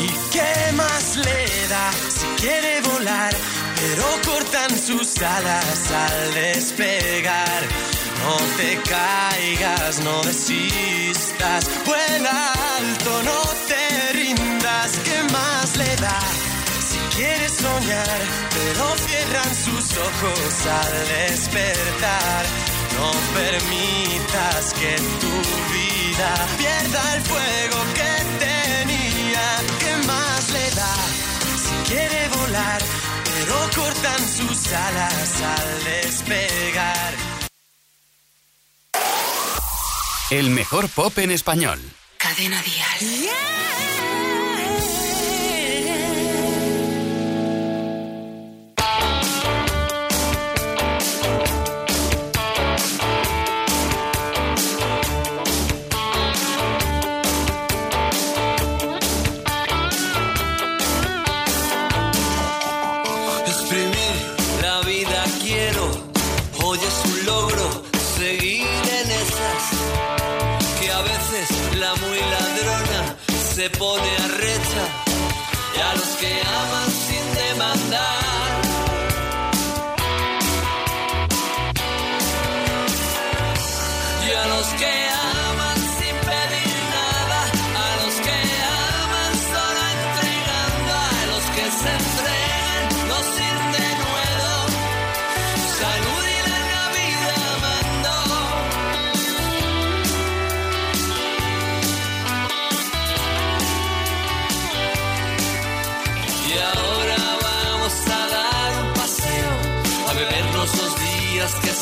¿Y 0.00 0.08
qué 0.32 0.72
más 0.72 1.16
le 1.16 1.68
da 1.68 1.92
si 1.92 2.26
quiere 2.42 2.80
volar? 2.82 3.34
pero 3.76 4.04
cortan 4.24 4.70
sus 4.78 5.20
alas 5.22 5.90
al 5.92 6.34
despegar. 6.34 7.62
No 8.22 8.36
te 8.56 8.80
caigas, 8.88 10.00
no 10.00 10.22
desistas, 10.22 11.68
vuela 11.84 12.52
alto, 12.78 13.22
no 13.22 13.40
te 13.68 13.85
rindas, 14.86 14.98
¿qué 15.04 15.22
más 15.32 15.76
le 15.76 15.96
da? 15.96 16.20
Si 16.88 16.98
quieres 17.16 17.52
soñar, 17.52 18.20
pero 18.50 18.96
cierran 19.06 19.54
sus 19.54 19.96
ojos 19.98 20.66
al 20.66 21.08
despertar. 21.08 22.46
No 22.96 23.10
permitas 23.34 24.72
que 24.74 24.96
tu 25.20 25.34
vida 25.74 26.46
pierda 26.58 27.14
el 27.14 27.22
fuego 27.22 27.84
que 27.94 28.44
tenía, 28.44 29.46
¿qué 29.78 30.06
más 30.06 30.50
le 30.50 30.70
da? 30.70 30.94
Si 31.56 31.92
quiere 31.92 32.28
volar, 32.28 32.82
pero 33.24 33.84
cortan 33.84 34.20
sus 34.28 34.72
alas 34.72 35.42
al 35.42 35.84
despegar. 35.84 37.14
El 40.30 40.50
mejor 40.50 40.88
pop 40.88 41.16
en 41.18 41.30
español. 41.30 41.78
Cadena 42.18 42.60
Dial. 42.62 43.30
Pone 73.70 74.16
a 74.16 74.28
recha 74.28 74.84
y 75.76 75.80
a 75.80 75.94
los 75.94 76.16
que 76.16 76.40
aman 76.42 76.85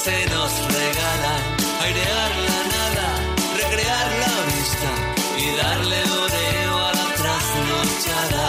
se 0.05 0.27
nos 0.27 0.53
regalan, 0.81 1.43
airear 1.81 2.33
la 2.49 2.61
nada, 2.77 3.09
recrear 3.57 4.07
la 4.25 4.35
vista 4.53 4.91
y 5.39 5.47
darle 5.63 5.99
doreo 6.13 6.77
a 6.89 6.93
la 6.99 7.07
trasnochada. 7.21 8.47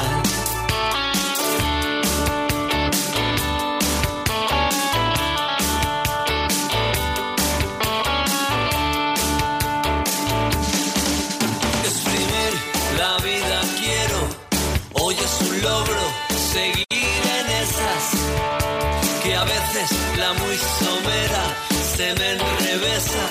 Exprimir 11.90 12.54
la 13.00 13.14
vida 13.30 13.62
quiero, 13.80 14.20
hoy 14.94 15.16
es 15.28 15.34
un 15.48 15.62
logro 15.62 16.04
seguir 16.54 17.22
en 17.40 17.48
esas 17.64 18.04
que 19.24 19.36
a 19.36 19.44
veces 19.46 19.90
la 20.18 20.34
muy 20.34 20.58
somera 20.58 21.05
se 21.96 22.14
me 22.16 22.32
enrevesa 22.32 23.24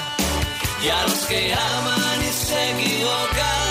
y 0.82 0.88
a 0.88 1.02
los 1.02 1.26
que 1.26 1.52
aman 1.52 2.22
y 2.22 2.32
se 2.32 2.70
equivocan. 2.70 3.63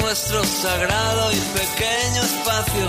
Nuestro 0.00 0.44
sagrado 0.44 1.32
y 1.32 1.36
pequeño 1.36 2.22
espacio. 2.22 2.88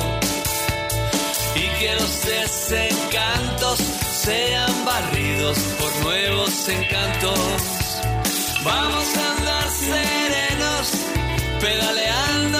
Y 1.55 1.79
que 1.79 1.95
los 1.95 2.25
desencantos 2.25 3.79
sean 4.11 4.85
barridos 4.85 5.57
por 5.79 5.95
nuevos 6.03 6.69
encantos. 6.69 7.39
Vamos 8.63 9.05
a 9.17 9.37
andar 9.37 9.69
serenos, 9.69 10.91
pedaleando 11.59 12.59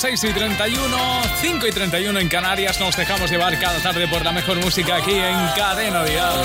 6 0.00 0.24
y 0.24 0.32
31, 0.32 0.96
5 1.42 1.66
y 1.66 1.70
31 1.72 2.20
en 2.20 2.28
Canarias. 2.30 2.80
Nos 2.80 2.96
dejamos 2.96 3.30
llevar 3.30 3.60
cada 3.60 3.78
tarde 3.80 4.08
por 4.08 4.24
la 4.24 4.32
mejor 4.32 4.56
música 4.56 4.96
aquí 4.96 5.12
en 5.12 5.36
Cadena 5.54 6.02
Dial. 6.04 6.40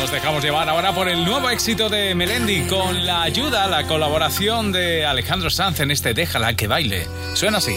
Nos 0.00 0.10
dejamos 0.10 0.42
llevar 0.42 0.66
ahora 0.70 0.94
por 0.94 1.10
el 1.10 1.26
nuevo 1.26 1.50
éxito 1.50 1.90
de 1.90 2.14
Melendi 2.14 2.62
con 2.68 3.04
la 3.04 3.20
ayuda, 3.20 3.66
la 3.66 3.86
colaboración 3.86 4.72
de 4.72 5.04
Alejandro 5.04 5.50
Sanz 5.50 5.80
en 5.80 5.90
este 5.90 6.14
Déjala 6.14 6.54
que 6.54 6.68
baile. 6.68 7.06
Suena 7.34 7.58
así. 7.58 7.76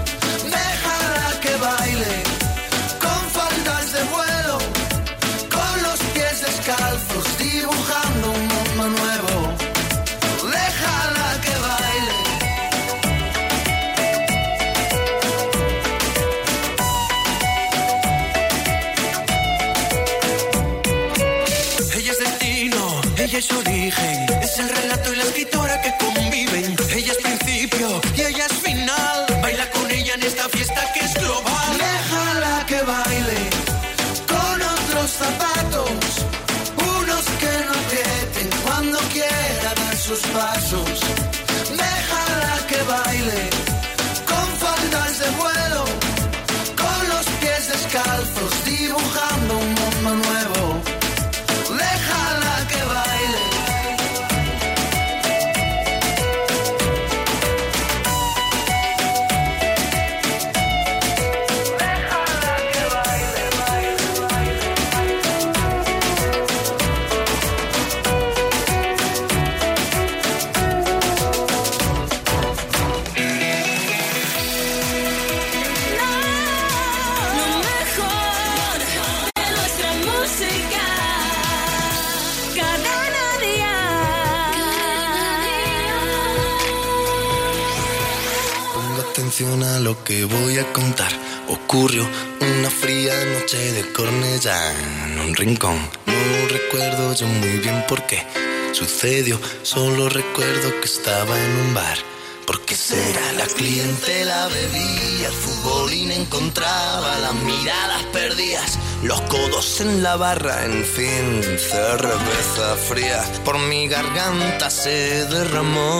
Que 90.03 90.25
voy 90.25 90.57
a 90.57 90.71
contar. 90.73 91.11
Ocurrió 91.47 92.07
una 92.39 92.69
fría 92.69 93.13
noche 93.25 93.57
de 93.73 93.91
Cornellá 93.91 94.71
en 95.05 95.19
un 95.19 95.35
rincón. 95.35 95.77
No 96.05 96.47
recuerdo 96.47 97.13
yo 97.13 97.27
muy 97.27 97.59
bien 97.59 97.83
por 97.87 98.05
qué 98.05 98.25
sucedió. 98.73 99.39
Solo 99.63 100.09
recuerdo 100.09 100.79
que 100.79 100.85
estaba 100.85 101.37
en 101.37 101.51
un 101.57 101.73
bar. 101.73 101.97
Porque 102.45 102.75
será 102.75 103.33
la 103.33 103.45
clientela 103.45 104.47
bebía, 104.47 105.27
el 105.27 105.33
futbolín 105.33 106.11
encontraba 106.11 107.17
las 107.19 107.33
miradas 107.35 108.03
perdidas, 108.11 108.77
los 109.03 109.21
codos 109.21 109.79
en 109.79 110.03
la 110.03 110.17
barra, 110.17 110.65
en 110.65 110.83
fin, 110.83 111.41
cerveza 111.57 112.75
fría 112.89 113.23
por 113.45 113.57
mi 113.57 113.87
garganta 113.87 114.69
se 114.69 115.25
derramó. 115.27 115.99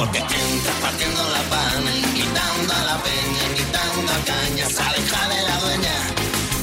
Porque 0.00 0.18
entras 0.18 0.76
partiendo 0.80 1.22
la 1.28 1.42
pana, 1.50 1.90
invitando 1.94 2.72
a 2.72 2.84
la 2.84 3.02
peña, 3.02 3.42
invitando 3.50 4.10
a 4.10 4.18
caña, 4.24 4.66
se 4.66 4.82
aleja 4.82 5.28
de 5.28 5.42
la 5.42 5.56
dueña, 5.60 5.96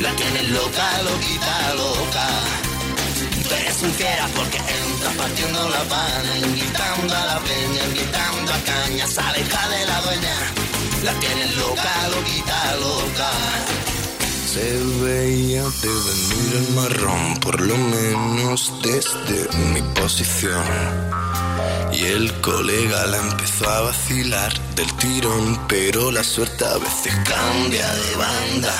la 0.01 0.11
tienes 0.15 0.49
loca, 0.49 0.87
loquita, 1.03 1.73
loca. 1.75 2.27
Tú 3.43 3.53
eres 3.53 3.83
un 3.83 3.91
fiera 3.91 4.27
porque 4.35 4.57
entras 4.57 5.13
partiendo 5.15 5.69
la 5.69 5.83
pana, 5.83 6.37
invitando 6.47 7.15
a 7.15 7.25
la 7.25 7.39
peña, 7.41 7.81
invitando 7.85 8.53
a 8.53 8.59
caña, 8.71 9.05
se 9.05 9.21
aleja 9.21 9.69
de 9.69 9.85
la 9.85 10.01
dueña, 10.01 10.35
la 11.03 11.13
tienes 11.19 11.55
loca, 11.57 11.93
loquita, 12.15 12.75
loca. 12.77 13.29
Se 14.51 14.67
veía 15.03 15.61
de 15.61 15.93
venir 16.07 16.51
el 16.55 16.69
marrón, 16.73 17.39
por 17.39 17.61
lo 17.61 17.77
menos 17.77 18.73
desde 18.81 19.47
mi 19.73 19.83
posición. 19.93 21.36
Y 21.91 22.05
el 22.05 22.31
colega 22.41 23.05
la 23.07 23.17
empezó 23.17 23.69
a 23.69 23.81
vacilar 23.81 24.53
del 24.75 24.91
tirón, 24.97 25.59
pero 25.67 26.11
la 26.11 26.23
suerte 26.23 26.65
a 26.65 26.77
veces 26.77 27.13
cambia 27.25 27.87
de 27.93 28.15
banda. 28.15 28.73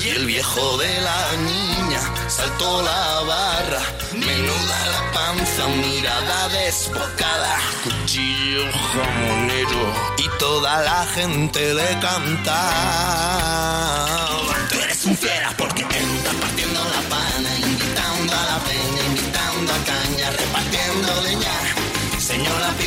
Y 0.00 0.08
el 0.08 0.26
viejo 0.26 0.78
de 0.78 1.00
la 1.00 1.32
niña 1.36 2.00
saltó 2.28 2.82
la 2.82 3.20
barra, 3.22 3.82
menuda 4.12 4.86
la 4.90 5.12
panza, 5.12 5.66
mirada 5.68 6.48
desbocada, 6.48 7.58
cuchillo 7.84 8.64
jamonero 8.72 9.92
y 10.18 10.28
toda 10.38 10.82
la 10.82 11.06
gente 11.14 11.74
le 11.74 11.98
cantaba. 12.00 12.62
Tú 14.70 14.80
eres 14.80 15.04
un 15.04 15.16
fiera 15.16 15.41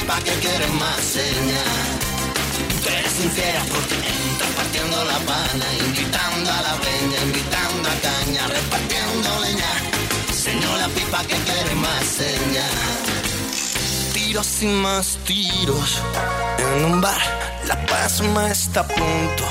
Señora 0.05 0.19
pipa 0.19 0.31
que 0.31 0.39
quiere 0.39 0.67
más 0.67 1.01
señal. 1.01 1.99
Tú 2.83 2.89
eres 2.89 3.33
fiera 3.33 3.63
porque 3.71 3.95
entras 3.95 4.51
partiendo 4.55 5.03
la 5.03 5.17
pana, 5.19 5.65
invitando 5.83 6.51
a 6.51 6.61
la 6.61 6.75
peña, 6.75 7.17
invitando 7.23 7.89
a 7.89 7.95
caña, 8.05 8.47
repartiendo 8.47 9.39
leña. 9.41 9.71
Señora 10.31 10.87
pipa 10.89 11.21
que 11.23 11.35
quiere 11.37 11.73
más 11.75 12.05
señal. 12.05 12.69
Tiros 14.13 14.61
y 14.61 14.67
más 14.67 15.17
tiros 15.25 15.99
en 16.59 16.85
un 16.85 17.01
bar. 17.01 17.23
La 17.67 17.83
pasma 17.87 18.51
está 18.51 18.81
a 18.81 18.87
punto 18.87 19.45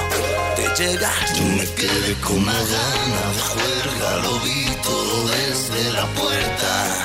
de 0.57 0.69
llegar. 0.79 1.35
Yo 1.35 1.45
me 1.47 1.67
quedé 1.75 2.15
con 2.21 2.39
una 2.39 2.53
gana 2.53 3.23
de 3.35 3.43
juerga, 3.51 4.17
lo 4.23 4.39
vi 4.39 4.67
todo 4.85 5.29
desde 5.31 5.93
la 5.95 6.07
puerta. 6.15 7.05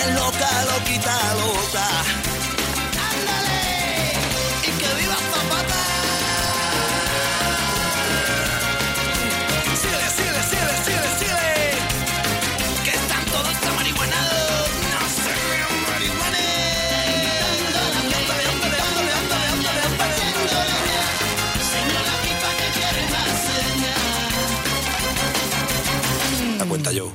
Tienes 0.00 0.18
loca, 0.18 0.48
loquita, 0.64 1.34
loca. 1.34 2.19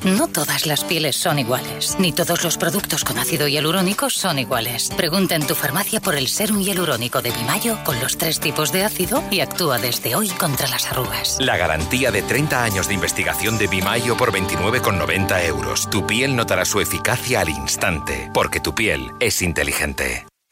No 0.03 0.27
todas 0.27 0.65
las 0.65 0.83
pieles 0.83 1.17
son 1.17 1.39
iguales, 1.39 1.97
ni 1.99 2.13
todos 2.13 2.43
los 2.43 2.57
productos 2.57 3.03
con 3.03 3.17
ácido 3.17 3.47
hialurónico 3.47 4.09
son 4.09 4.39
iguales. 4.39 4.89
Pregunta 4.95 5.35
en 5.35 5.45
tu 5.45 5.53
farmacia 5.53 5.99
por 5.99 6.15
el 6.15 6.27
serum 6.27 6.61
hialurónico 6.61 7.21
de 7.21 7.31
Bimayo 7.31 7.77
con 7.83 7.99
los 7.99 8.17
tres 8.17 8.39
tipos 8.39 8.71
de 8.71 8.83
ácido 8.83 9.23
y 9.31 9.41
actúa 9.41 9.77
desde 9.77 10.15
hoy 10.15 10.29
contra 10.29 10.67
las 10.67 10.85
arrugas. 10.85 11.37
La 11.39 11.57
garantía 11.57 12.11
de 12.11 12.21
30 12.21 12.63
años 12.63 12.87
de 12.87 12.93
investigación 12.93 13.57
de 13.57 13.67
Bimayo 13.67 14.15
por 14.15 14.31
29,90 14.31 15.45
euros. 15.45 15.89
Tu 15.89 16.07
piel 16.07 16.35
notará 16.35 16.63
su 16.63 16.79
eficacia 16.79 17.41
al 17.41 17.49
instante, 17.49 18.29
porque 18.33 18.59
tu 18.59 18.73
piel 18.73 19.11
es 19.19 19.41
inteligente. 19.41 20.25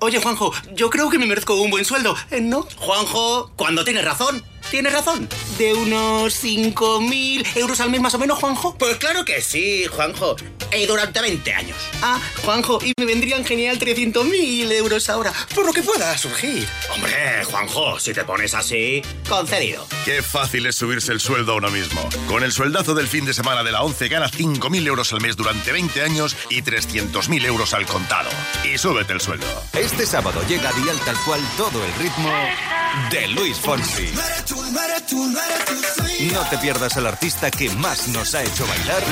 Oye, 0.00 0.20
Juanjo, 0.20 0.52
yo 0.74 0.90
creo 0.90 1.10
que 1.10 1.18
me 1.18 1.26
merezco 1.26 1.60
un 1.60 1.70
buen 1.70 1.84
sueldo, 1.84 2.14
¿eh, 2.30 2.40
¿no? 2.40 2.66
Juanjo, 2.76 3.50
cuando 3.56 3.84
tienes 3.84 4.04
razón, 4.04 4.44
tienes 4.70 4.92
razón. 4.92 5.28
¿De 5.58 5.74
unos 5.74 6.42
5.000 6.42 7.56
euros 7.56 7.80
al 7.80 7.90
mes 7.90 8.00
más 8.00 8.14
o 8.14 8.18
menos, 8.18 8.38
Juanjo? 8.38 8.76
Pues 8.78 8.96
claro 8.96 9.24
que 9.24 9.40
sí, 9.40 9.86
Juanjo. 9.86 10.36
Y 10.76 10.86
durante 10.86 11.20
20 11.20 11.54
años. 11.54 11.76
Ah, 12.02 12.20
Juanjo, 12.44 12.78
y 12.84 12.92
me 12.98 13.06
vendrían 13.06 13.44
genial 13.44 13.78
300.000 13.78 14.70
euros 14.72 15.08
ahora, 15.08 15.32
por 15.54 15.64
lo 15.64 15.72
que 15.72 15.82
pueda 15.82 16.16
surgir. 16.18 16.66
Hombre, 16.94 17.44
Juanjo, 17.44 17.98
si 17.98 18.12
te 18.12 18.24
pones 18.24 18.54
así, 18.54 19.02
concedido. 19.28 19.86
Qué 20.04 20.22
fácil 20.22 20.66
es 20.66 20.76
subirse 20.76 21.12
el 21.12 21.20
sueldo 21.20 21.52
a 21.52 21.56
uno 21.56 21.70
mismo. 21.70 22.06
Con 22.26 22.44
el 22.44 22.52
sueldazo 22.52 22.94
del 22.94 23.08
fin 23.08 23.24
de 23.24 23.34
semana 23.34 23.62
de 23.64 23.72
la 23.72 23.82
11 23.82 24.08
gana 24.08 24.30
5.000 24.30 24.86
euros 24.86 25.12
al 25.12 25.20
mes 25.20 25.36
durante 25.36 25.72
20 25.72 26.02
años 26.02 26.36
y 26.50 26.62
300.000 26.62 27.44
euros 27.46 27.72
al 27.72 27.86
contado. 27.86 28.28
Y 28.64 28.76
súbete 28.78 29.14
el 29.14 29.20
sueldo. 29.20 29.46
Este 29.72 30.04
sábado 30.06 30.42
llega 30.48 30.68
a 30.68 30.72
Dial 30.72 30.98
Tal 31.04 31.16
Cual 31.24 31.40
todo 31.56 31.84
el 31.84 31.94
ritmo 31.94 32.30
de 33.10 33.28
Luis 33.28 33.58
Fonsi. 33.58 34.08
No 36.32 36.40
te 36.50 36.58
pierdas 36.58 36.96
al 36.96 37.06
artista 37.06 37.50
que 37.50 37.70
más 37.70 38.08
nos 38.08 38.34
ha 38.34 38.42
hecho 38.42 38.66
bailar 38.66 39.02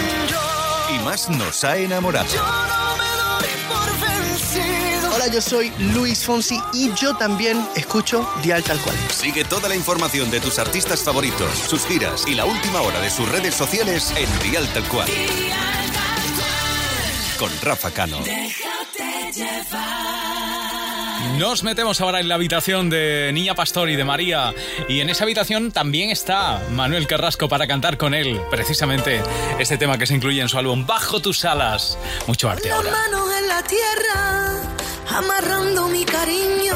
y 0.94 1.05
más 1.05 1.28
nos 1.28 1.64
ha 1.64 1.76
enamorado. 1.76 2.28
Hola, 5.14 5.28
yo 5.28 5.40
soy 5.40 5.72
Luis 5.78 6.24
Fonsi 6.24 6.61
y 6.72 6.92
yo 6.94 7.16
también 7.16 7.66
escucho 7.74 8.28
Dial 8.42 8.62
Tal 8.62 8.78
Cual. 8.80 8.97
Sigue 9.11 9.44
toda 9.44 9.68
la 9.68 9.74
información 9.74 10.30
de 10.30 10.40
tus 10.40 10.59
artistas 10.59 11.03
favoritos, 11.03 11.51
sus 11.59 11.86
giras 11.86 12.24
y 12.26 12.34
la 12.34 12.44
última 12.44 12.82
hora 12.82 13.01
de 13.01 13.11
sus 13.11 13.28
redes 13.30 13.55
sociales 13.55 14.12
en 14.16 14.51
Dial 14.51 14.68
Tal 14.74 14.84
Cual. 14.88 15.09
Con 17.38 17.51
Rafa 17.62 17.90
Cano. 17.90 18.18
Nos 21.39 21.62
metemos 21.62 22.01
ahora 22.01 22.20
en 22.20 22.28
la 22.28 22.34
habitación 22.37 22.89
de 22.89 23.30
Niña 23.34 23.55
Pastor 23.55 23.91
y 23.91 23.97
de 23.97 24.05
María. 24.05 24.55
Y 24.89 25.01
en 25.01 25.11
esa 25.11 25.24
habitación 25.24 25.70
también 25.70 26.09
está 26.11 26.62
Manuel 26.70 27.07
Carrasco 27.07 27.47
para 27.47 27.66
cantar 27.66 27.99
con 27.99 28.14
él, 28.14 28.41
precisamente 28.51 29.22
este 29.59 29.76
tema 29.76 29.99
que 29.99 30.07
se 30.07 30.14
incluye 30.14 30.41
en 30.41 30.49
su 30.49 30.57
álbum 30.57 30.87
Bajo 30.87 31.20
tus 31.20 31.45
alas. 31.45 31.99
Mucho 32.26 32.49
arte 32.49 32.70
ahora. 32.70 32.91
manos 32.91 33.28
en 33.39 33.49
la 33.49 33.62
tierra, 33.62 34.62
amarrando 35.11 35.89
mi 35.89 36.07
cariño, 36.07 36.74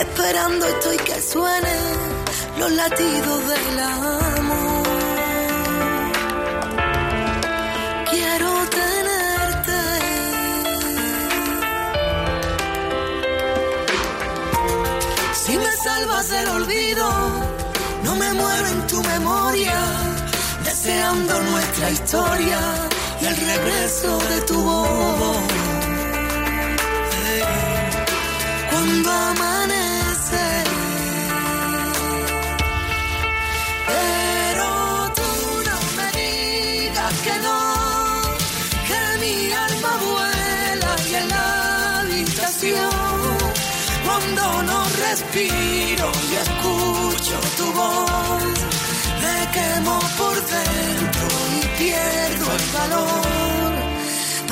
esperando 0.00 0.66
estoy 0.66 0.96
que 0.96 1.20
suenen 1.20 1.98
los 2.58 2.72
latidos 2.72 3.48
del 3.48 3.78
amor. 3.80 4.86
Quiero 8.10 8.68
tenerte. 8.70 9.07
Salvas 15.82 16.28
del 16.30 16.48
olvido, 16.48 17.08
no 18.04 18.16
me 18.16 18.32
muero 18.32 18.66
en 18.68 18.86
tu 18.86 19.02
memoria, 19.02 19.78
deseando 20.64 21.40
nuestra 21.42 21.90
historia 21.90 22.58
y 23.20 23.24
el 23.26 23.36
regreso 23.36 24.18
de 24.30 24.40
tu 24.42 24.62
voz. 24.62 25.36
Cuando 28.70 29.10
amanece, 29.10 29.77
respiro 45.18 46.12
y 46.30 46.34
escucho 46.34 47.40
tu 47.56 47.72
voz, 47.72 48.42
me 49.22 49.38
quemo 49.52 49.98
por 50.16 50.34
dentro 50.34 51.26
y 51.56 51.66
pierdo 51.78 52.46
el 52.58 52.66
valor. 52.78 53.72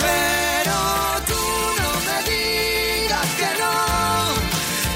Pero 0.02 0.76
tú 1.30 1.42
no 1.82 1.92
me 2.06 2.18
digas 2.30 3.28
que 3.40 3.50
no, 3.62 3.74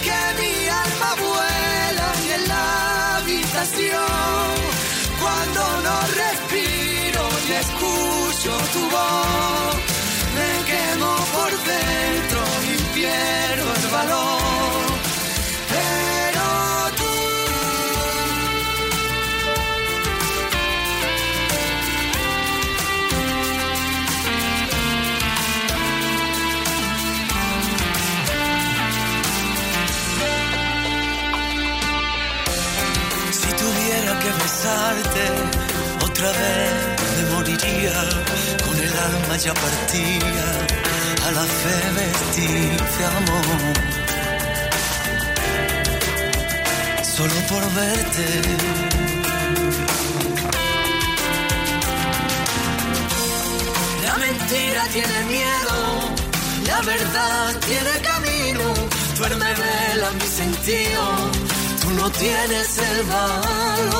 que 0.06 0.18
mi 0.40 0.54
alma 0.84 1.10
vuela 1.24 2.06
y 2.26 2.30
en 2.38 2.48
la 2.48 3.16
habitación, 3.16 4.54
cuando 5.22 5.60
no 5.86 5.96
respiro 6.22 7.22
y 7.48 7.52
escucho 7.64 8.52
tu 8.74 8.82
voz, 8.96 9.76
me 10.36 10.50
quemo 10.70 11.12
por 11.34 11.50
dentro 11.50 12.29
otra 36.02 36.32
vez 36.32 36.72
me 37.16 37.22
moriría, 37.34 37.92
con 38.64 38.76
el 38.78 38.92
alma 39.08 39.36
ya 39.36 39.54
partida, 39.54 40.46
a 41.26 41.30
la 41.32 41.44
fe 41.60 41.76
vestirse 41.98 43.04
amor. 43.20 43.74
Solo 47.16 47.34
por 47.48 47.64
verte. 47.74 48.26
la 54.06 54.16
mentira 54.16 54.82
tiene 54.92 55.18
miedo, 55.24 55.76
la 56.66 56.80
verdad 56.82 57.54
tiene 57.66 57.92
camino, 58.10 58.74
duerme 59.16 59.50
vela 59.62 60.10
mi 60.12 60.26
sentido, 60.26 61.02
tú 61.80 61.90
no 61.90 62.10
tienes 62.10 62.78
el 62.78 63.04
valor. 63.04 63.99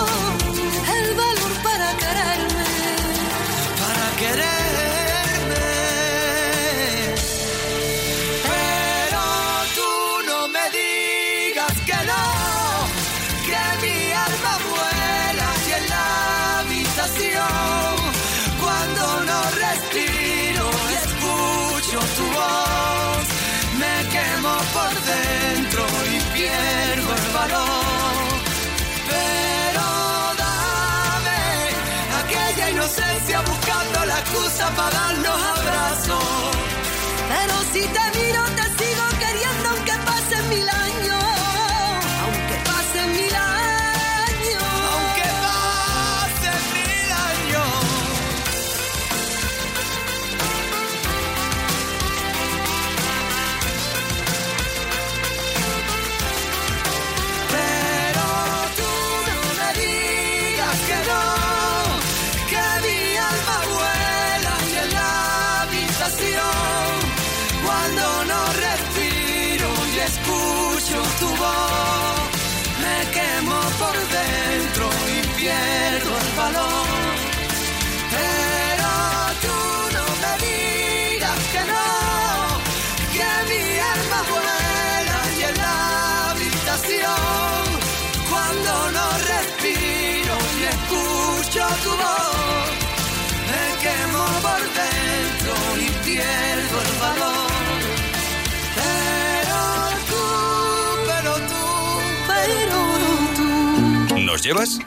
nos 104.41 104.47
llevas? 104.47 104.78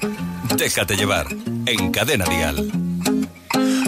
Déjate 0.55 0.95
llevar 0.95 1.27
en 1.65 1.91
Cadena 1.91 2.25
Dial. 2.25 2.71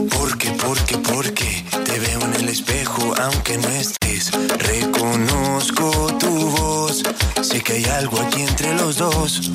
Porque, 0.10 0.52
porque, 0.52 0.98
porque 0.98 1.66
te 1.86 2.00
veo 2.00 2.22
en 2.22 2.34
el 2.36 2.50
espejo 2.50 3.14
aunque 3.20 3.58
no 3.58 3.70
estés. 3.70 4.32
Reconozco 4.60 6.16
tu 6.20 6.30
voz, 6.30 7.04
sé 7.42 7.62
que 7.62 7.74
hay 7.74 7.86
algo 7.86 8.20
aquí 8.20 8.42
entre 8.42 8.76
los 8.76 8.98
dos. 8.98 9.52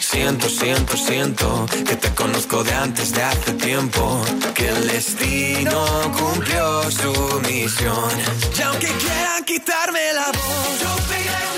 Siento, 0.00 0.48
siento, 0.48 0.96
siento 0.96 1.66
que 1.86 1.94
te 1.94 2.12
conozco 2.14 2.64
de 2.64 2.72
antes 2.72 3.12
de 3.12 3.22
hace 3.22 3.52
tiempo. 3.52 4.24
Que 4.54 4.68
el 4.68 4.88
destino 4.88 5.84
cumplió 6.18 6.90
su 6.90 7.40
misión. 7.46 8.10
Y 8.58 8.62
aunque 8.62 8.88
quieran 8.88 9.44
quitarme 9.44 10.00
la 10.14 10.26
voz, 10.32 10.80
yo 10.80 10.96
pegué 11.08 11.57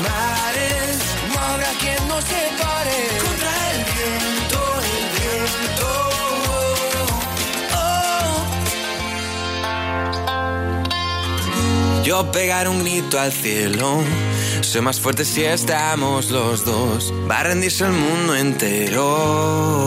mares, 0.00 0.98
no 1.32 1.38
habrá 1.38 1.70
quien 1.80 2.08
nos 2.08 2.24
separe 2.24 3.08
contra 3.22 3.50
el 3.72 3.84
viento, 3.94 4.58
el 4.82 5.04
viento. 5.16 5.88
Oh, 7.74 7.88
oh. 11.98 12.02
Yo 12.04 12.30
pegar 12.32 12.68
un 12.68 12.82
grito 12.84 13.18
al 13.18 13.32
cielo, 13.32 14.02
soy 14.60 14.80
más 14.82 15.00
fuerte 15.00 15.24
si 15.24 15.44
estamos 15.44 16.30
los 16.30 16.64
dos, 16.64 17.12
va 17.30 17.40
a 17.40 17.44
rendirse 17.44 17.84
el 17.84 17.92
mundo 17.92 18.34
entero. 18.36 19.86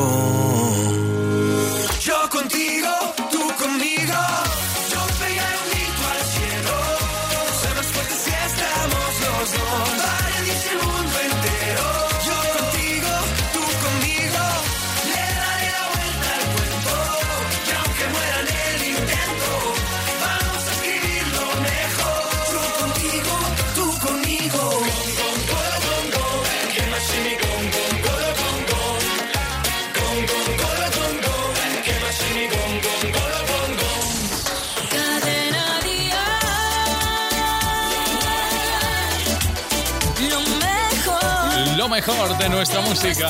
Mejor 41.99 42.37
de 42.37 42.47
nuestra 42.47 42.79
música. 42.79 43.29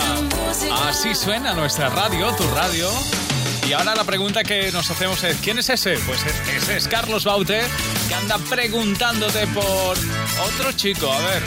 Así 0.87 1.15
suena 1.15 1.53
nuestra 1.53 1.89
radio, 1.89 2.31
tu 2.35 2.47
radio. 2.51 2.87
Y 3.67 3.73
ahora 3.73 3.95
la 3.95 4.03
pregunta 4.03 4.43
que 4.43 4.71
nos 4.71 4.91
hacemos 4.91 5.23
es, 5.23 5.37
¿quién 5.37 5.57
es 5.57 5.69
ese? 5.69 5.97
Pues 6.05 6.23
ese 6.55 6.77
es 6.77 6.87
Carlos 6.87 7.23
Baute, 7.23 7.61
que 8.07 8.13
anda 8.13 8.37
preguntándote 8.37 9.47
por 9.47 9.97
otro 10.45 10.71
chico. 10.73 11.11
A 11.11 11.19
ver, 11.19 11.41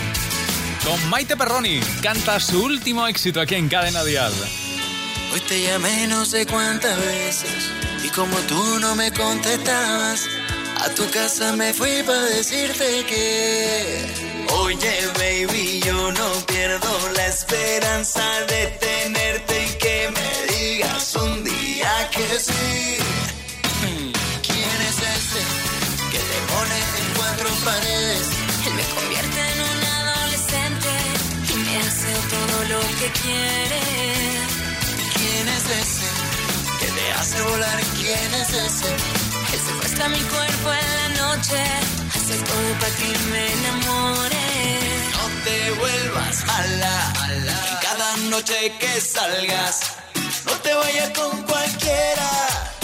con 0.84 1.10
Maite 1.10 1.36
Perroni, 1.36 1.78
canta 2.02 2.40
su 2.40 2.60
último 2.64 3.06
éxito 3.06 3.40
aquí 3.40 3.54
en 3.54 3.68
Cadena 3.68 4.02
Dial. 4.02 4.32
Hoy 5.32 5.40
te 5.42 5.62
llamé 5.62 6.08
no 6.08 6.24
sé 6.24 6.44
cuántas 6.44 6.98
veces 6.98 7.70
y 8.04 8.08
como 8.08 8.36
tú 8.48 8.80
no 8.80 8.96
me 8.96 9.12
contestabas, 9.12 10.26
a 10.84 10.88
tu 10.90 11.08
casa 11.10 11.54
me 11.54 11.72
fui 11.72 12.02
para 12.04 12.22
decirte 12.22 13.04
que, 13.06 14.31
oye 14.62 14.94
baby, 15.18 15.80
yo 15.84 16.12
no 16.12 16.28
pierdo 16.46 16.92
la 17.16 17.26
esperanza 17.26 18.24
de 18.48 18.66
tenerte 18.86 19.54
y 19.66 19.70
que 19.82 20.10
me 20.16 20.54
digas 20.54 21.16
un 21.16 21.44
día 21.44 21.92
que 22.10 22.28
sí. 22.38 22.96
¿Quién 24.46 24.78
es 24.88 24.98
ese 25.16 25.42
que 26.12 26.20
te 26.30 26.38
pone 26.52 26.78
en 27.00 27.08
cuatro 27.18 27.48
paredes? 27.64 28.26
Él 28.66 28.74
me 28.74 28.84
convierte 28.96 29.40
en 29.52 29.58
un 29.70 29.80
adolescente 30.00 30.92
y 31.52 31.56
me 31.66 31.76
hace 31.86 32.12
todo 32.34 32.56
lo 32.72 32.80
que 32.98 33.08
quiere. 33.22 33.82
¿Quién 35.16 35.48
es 35.56 35.64
ese 35.82 36.08
que 36.80 36.86
te 36.86 37.12
hace 37.12 37.42
volar? 37.42 37.80
¿Quién 37.98 38.34
es 38.40 38.50
ese? 38.66 39.21
Secuestra 40.02 40.08
mi 40.08 40.28
cuerpo 40.30 40.72
en 40.72 40.96
la 40.96 41.08
noche, 41.26 41.62
hace 42.14 42.34
todo 42.42 42.72
para 42.80 42.94
que 42.96 43.18
me 43.30 43.52
enamore. 43.52 44.46
No 45.12 45.24
te 45.44 45.70
vuelvas 45.78 46.44
mala, 46.44 47.12
y 47.70 47.86
cada 47.86 48.16
noche 48.28 48.72
que 48.80 49.00
salgas, 49.00 49.80
no 50.44 50.52
te 50.54 50.74
vayas 50.74 51.10
con 51.10 51.42
cualquiera, 51.42 52.30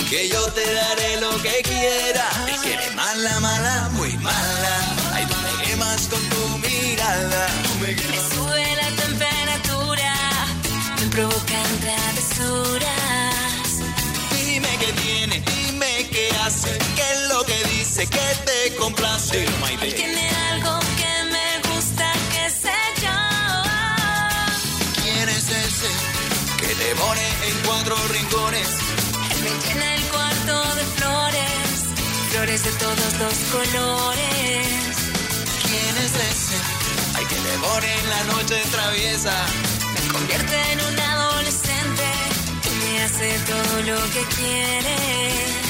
que 0.08 0.28
yo 0.28 0.44
te 0.52 0.72
daré 0.72 1.20
lo 1.20 1.30
que 1.42 1.60
quiera. 1.62 2.24
Te 2.46 2.56
quiere 2.62 2.90
mala, 2.92 3.40
mala, 3.40 3.88
muy 3.94 4.12
mala, 4.18 4.74
ay, 5.14 5.26
tú 5.26 5.34
me 5.44 5.64
quemas 5.64 6.06
con 6.06 6.22
tu 6.22 6.58
mirada. 6.58 7.48
Tú 7.64 7.74
me 7.80 7.94
Me 7.94 8.34
sube 8.34 8.76
la 8.76 9.02
temperatura, 9.02 10.14
me 11.00 11.06
provocan 11.06 11.80
travesuras. 11.80 12.97
Lo 17.88 18.04
que 18.10 18.28
te 18.44 18.76
complace. 18.76 19.44
Él 19.44 19.94
tiene 19.94 20.30
algo 20.52 20.78
que 21.00 21.12
me 21.32 21.48
gusta, 21.68 22.12
que 22.32 22.50
sé 22.50 22.78
yo. 23.02 23.18
¿Quién 25.02 25.28
es 25.28 25.48
ese 25.48 25.90
que 26.60 26.74
te 26.74 26.94
pone 26.96 27.26
en 27.48 27.56
cuatro 27.66 27.96
rincones? 28.08 28.68
Él 29.30 29.38
me 29.42 29.50
llena 29.66 29.94
el 29.94 30.02
cuarto 30.04 30.74
de 30.76 30.84
flores, 30.96 31.72
flores 32.30 32.64
de 32.64 32.72
todos 32.72 33.12
los 33.22 33.36
colores. 33.52 34.66
¿Quién 35.66 35.96
es 36.04 36.14
ese? 36.32 36.56
Ay, 37.16 37.24
que 37.24 37.36
te 37.36 37.58
pone 37.58 37.98
en 38.00 38.10
la 38.10 38.24
noche 38.34 38.62
traviesa. 38.70 39.34
Me 39.94 40.12
convierte 40.12 40.56
en 40.72 40.80
un 40.92 41.00
adolescente 41.00 42.06
y 42.64 42.70
me 42.84 43.02
hace 43.02 43.38
todo 43.46 43.82
lo 43.82 44.02
que 44.12 44.22
quiere. 44.36 45.67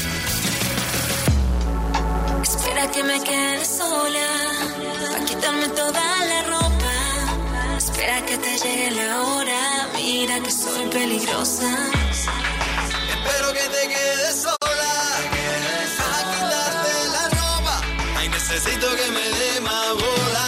Espera 2.50 2.90
que 2.90 3.02
me 3.04 3.22
quede 3.22 3.64
sola, 3.64 4.28
para 5.00 5.24
quitarme 5.24 5.68
toda 5.68 6.04
la 6.30 6.42
ropa. 6.54 6.94
Espera 7.76 8.24
que 8.26 8.38
te 8.38 8.52
llegue 8.58 8.90
la 8.92 9.22
hora, 9.22 9.88
mira 9.94 10.40
que 10.40 10.50
soy 10.50 10.88
peligrosa. 10.88 11.70
Espero 13.14 13.52
que 13.52 13.66
te 13.76 13.82
quedes 13.94 14.42
sola. 14.42 14.92
Para 15.98 16.20
quitarte 16.32 16.92
la 17.16 17.24
ropa. 17.38 17.74
Ay, 18.16 18.28
necesito 18.28 18.86
que 18.96 19.06
me 19.16 19.26
dé 19.38 19.60
más 19.60 19.90
bola. 20.04 20.46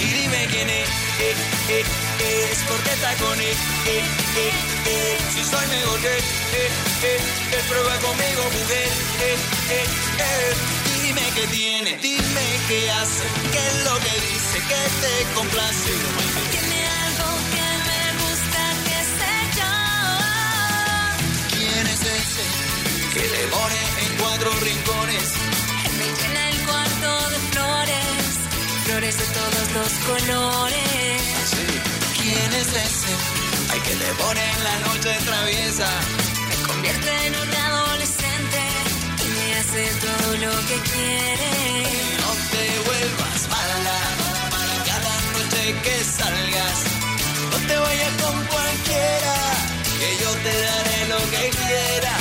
Y 0.00 0.06
dime 0.18 0.46
quién 0.50 0.68
es, 0.68 0.88
eh, 0.88 1.34
eh, 1.70 1.84
eh, 2.20 2.48
es 2.52 2.58
porque 2.68 2.90
está 2.90 3.14
con 3.24 3.40
él, 3.40 3.56
eh, 3.86 4.04
eh, 4.36 4.52
eh. 4.86 5.18
Si 5.34 5.44
soy 5.44 5.66
mejor 5.68 6.00
que, 6.00 6.14
eh, 7.02 7.18
eh, 7.52 7.62
prueba 7.68 7.94
conmigo, 7.98 8.42
mujer, 8.58 8.88
eh, 9.20 9.36
eh, 9.70 9.86
eh. 10.18 10.54
Dime 11.02 11.22
qué 11.34 11.46
tiene, 11.46 11.98
dime 11.98 12.46
qué 12.68 12.90
hace, 12.90 13.24
qué 13.52 13.58
es 13.58 13.84
lo 13.84 13.94
que 13.98 14.14
dice, 14.28 14.56
que 14.70 14.82
te 15.02 15.12
complace. 15.34 15.92
Tiene 16.50 16.80
algo 17.06 17.28
que 17.54 17.68
me 17.88 18.02
gusta, 18.22 18.60
que 18.86 18.98
sé 19.16 19.34
yo. 19.58 19.72
¿Quién 21.54 21.86
es 21.86 22.00
ese 22.02 22.44
que 23.14 23.24
te 23.34 23.42
pone 23.48 23.80
en 24.04 24.10
cuatro 24.18 24.50
rincones? 24.60 25.28
Me 25.98 26.06
llena 26.18 26.42
el 26.50 26.58
cuarto 26.66 27.10
de 27.30 27.38
flores, 27.52 28.26
flores 28.84 29.14
de 29.18 29.26
todos 29.38 29.66
los 29.76 29.92
colores. 30.06 31.22
¿Quién 32.20 32.52
es 32.54 32.68
ese? 32.68 33.12
Ay, 33.70 33.80
que 33.80 33.94
te 33.94 34.10
pone 34.14 34.42
en 34.50 34.64
la 34.64 34.78
noche 34.88 35.10
traviesa. 35.24 35.88
Convierte 36.78 37.26
en 37.26 37.34
un 37.34 37.54
adolescente 37.54 38.60
y 39.24 39.28
me 39.36 39.54
hace 39.58 39.82
todo 39.98 40.32
lo 40.36 40.52
que 40.68 40.76
quiere. 40.92 41.50
No 42.22 42.30
te 42.52 42.64
vuelvas 42.86 43.48
mala, 43.50 43.98
cada 44.86 45.14
noche 45.32 45.74
que 45.82 46.04
salgas. 46.04 46.78
No 47.50 47.58
te 47.66 47.78
vayas 47.78 48.12
con 48.22 48.46
cualquiera, 48.46 49.36
que 49.98 50.08
yo 50.22 50.30
te 50.44 50.54
daré 50.68 51.08
lo 51.08 51.18
que 51.32 51.50
quiera. 51.50 52.17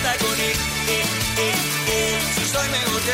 Está 0.00 0.16
con 0.24 0.32
él, 0.32 0.56
eh, 0.88 1.04
eh, 1.36 1.52
eh. 1.88 2.18
Si 2.34 2.44
soy 2.46 2.68
mejor 2.70 3.00
que, 3.02 3.12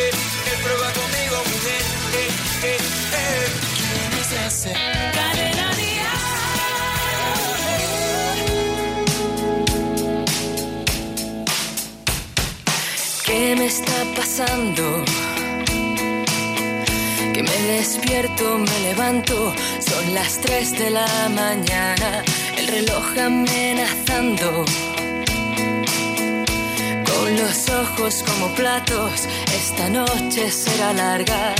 eh, 0.00 0.10
él 0.50 0.58
prueba 0.62 0.88
conmigo, 0.92 1.36
mujer. 1.52 1.82
¿Quién 3.88 4.12
es 4.20 4.32
ese? 4.46 4.72
Cadena 5.12 5.70
¿Qué 13.26 13.56
me 13.56 13.66
está 13.66 13.98
pasando? 14.16 15.04
Que 17.34 17.42
me 17.42 17.58
despierto, 17.76 18.58
me 18.58 18.80
levanto, 18.88 19.52
son 19.80 20.14
las 20.14 20.38
3 20.40 20.72
de 20.78 20.90
la 20.90 21.28
mañana, 21.28 22.22
el 22.56 22.66
reloj 22.68 23.04
amenazando. 23.18 24.64
Los 27.42 27.68
ojos 27.70 28.22
como 28.24 28.54
platos, 28.54 29.26
esta 29.52 29.88
noche 29.88 30.48
será 30.48 30.92
larga. 30.92 31.54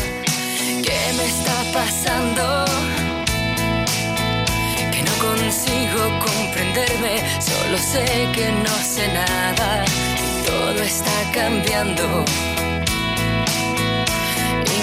¿Qué 0.87 1.01
me 1.17 1.25
está 1.25 1.57
pasando? 1.73 2.65
Que 4.93 5.03
no 5.03 5.13
consigo 5.29 6.03
comprenderme, 6.21 7.15
solo 7.41 7.77
sé 7.79 8.05
que 8.33 8.53
no 8.53 8.77
sé 8.95 9.09
nada 9.09 9.85
todo 10.47 10.83
está 10.83 11.19
cambiando. 11.35 12.25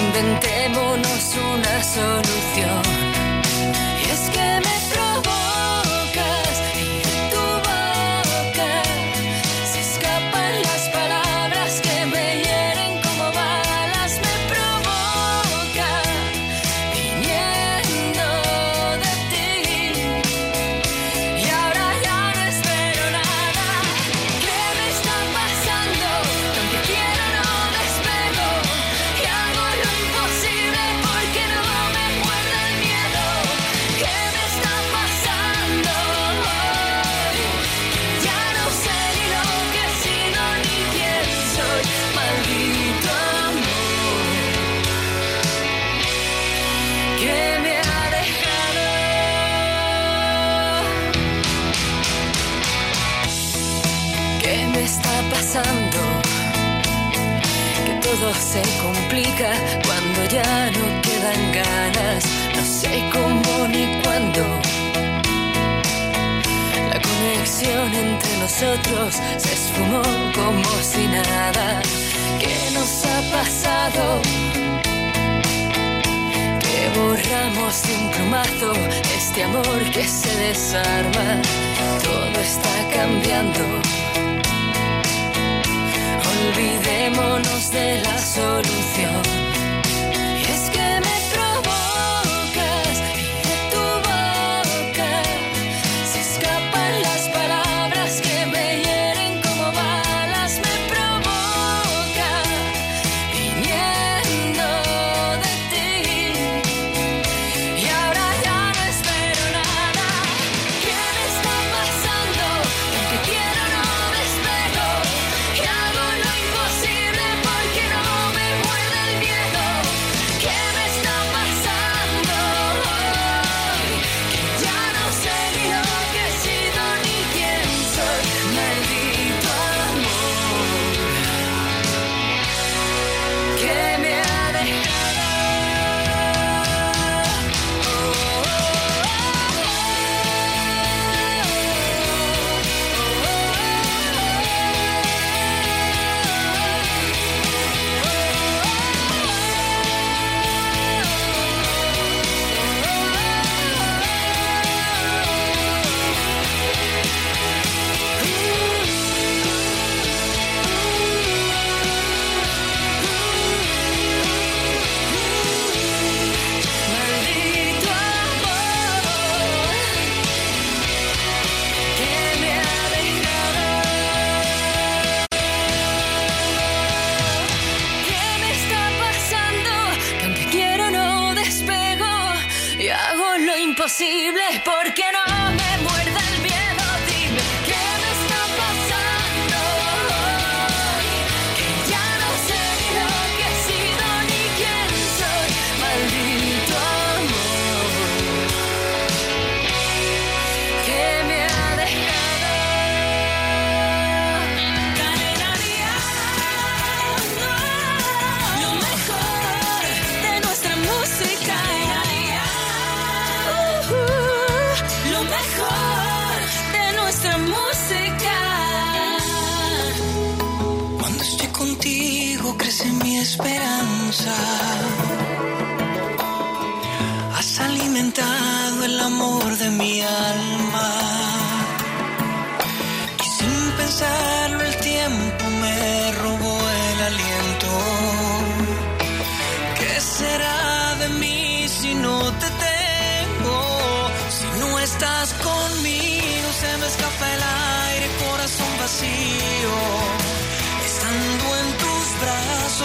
Inventémonos 0.02 1.36
una 1.54 1.84
solución. 1.84 3.09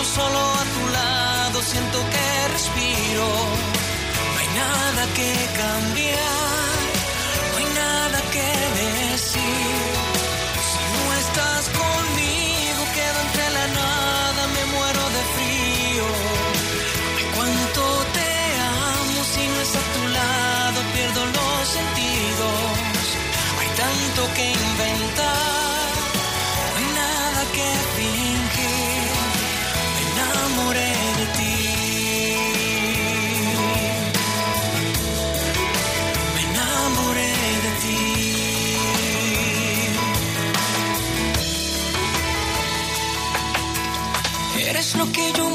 solo 0.03 0.38
a 0.38 0.64
tu 0.74 0.92
lado, 0.92 1.62
siento 1.62 1.99
que 2.11 2.49
respiro. 2.53 3.26
No 4.16 4.38
hay 4.38 4.49
nada 4.57 5.07
que 5.14 5.32
cambiar. 5.57 6.74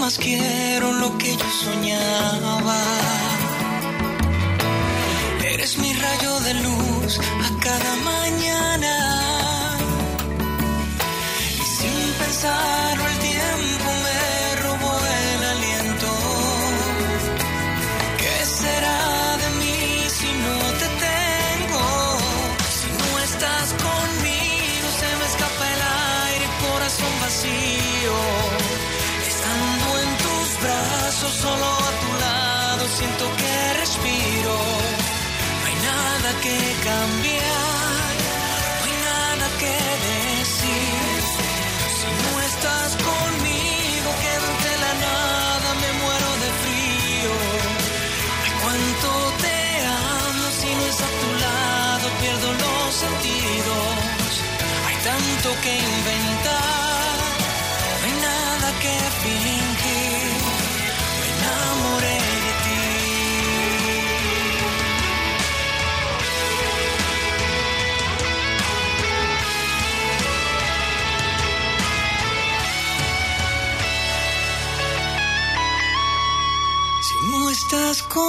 más 0.09 0.17
quiero 0.17 0.91
lo 0.93 1.15
que 1.19 1.31
yo 1.37 1.49
soñaba. 1.63 2.81
Eres 5.53 5.77
mi 5.77 5.93
rayo 5.93 6.39
de 6.39 6.53
luz 6.65 7.19
a 7.19 7.49
cada 7.65 7.95
mañana. 8.11 8.93
Y 11.61 11.65
sin 11.77 12.13
pensar 12.21 12.88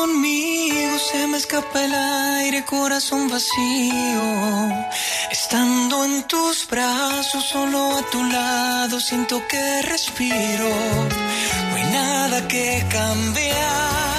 conmigo 0.00 0.98
se 1.10 1.26
me 1.26 1.36
escapa 1.36 1.84
el 1.84 1.94
aire, 1.94 2.64
corazón 2.64 3.28
vacío. 3.28 4.28
Estando 5.30 6.04
en 6.06 6.22
tus 6.32 6.66
brazos, 6.72 7.44
solo 7.52 7.80
a 7.98 8.02
tu 8.12 8.20
lado, 8.24 8.98
siento 8.98 9.36
que 9.50 9.82
respiro. 9.82 10.70
No 11.68 11.76
hay 11.76 11.86
nada 12.00 12.48
que 12.48 12.66
cambiar, 12.98 14.09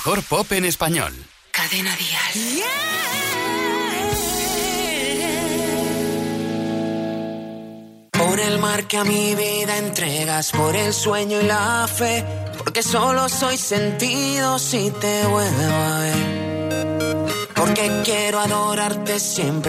mejor 0.00 0.22
pop 0.22 0.50
en 0.52 0.64
español. 0.64 1.12
Cadena 1.50 1.94
Dial. 1.94 2.64
Por 8.12 8.40
el 8.40 8.58
mar 8.60 8.86
que 8.88 8.96
a 8.96 9.04
mi 9.04 9.34
vida 9.34 9.76
entregas, 9.76 10.52
por 10.52 10.74
el 10.74 10.94
sueño 10.94 11.42
y 11.42 11.44
la 11.44 11.86
fe, 11.86 12.24
porque 12.56 12.82
solo 12.82 13.28
soy 13.28 13.58
sentido 13.58 14.58
si 14.58 14.90
te 14.90 15.26
vuelvo 15.26 15.74
a 15.74 15.98
ver. 15.98 17.50
Porque 17.54 18.00
quiero 18.02 18.40
adorarte 18.40 19.20
siempre. 19.20 19.60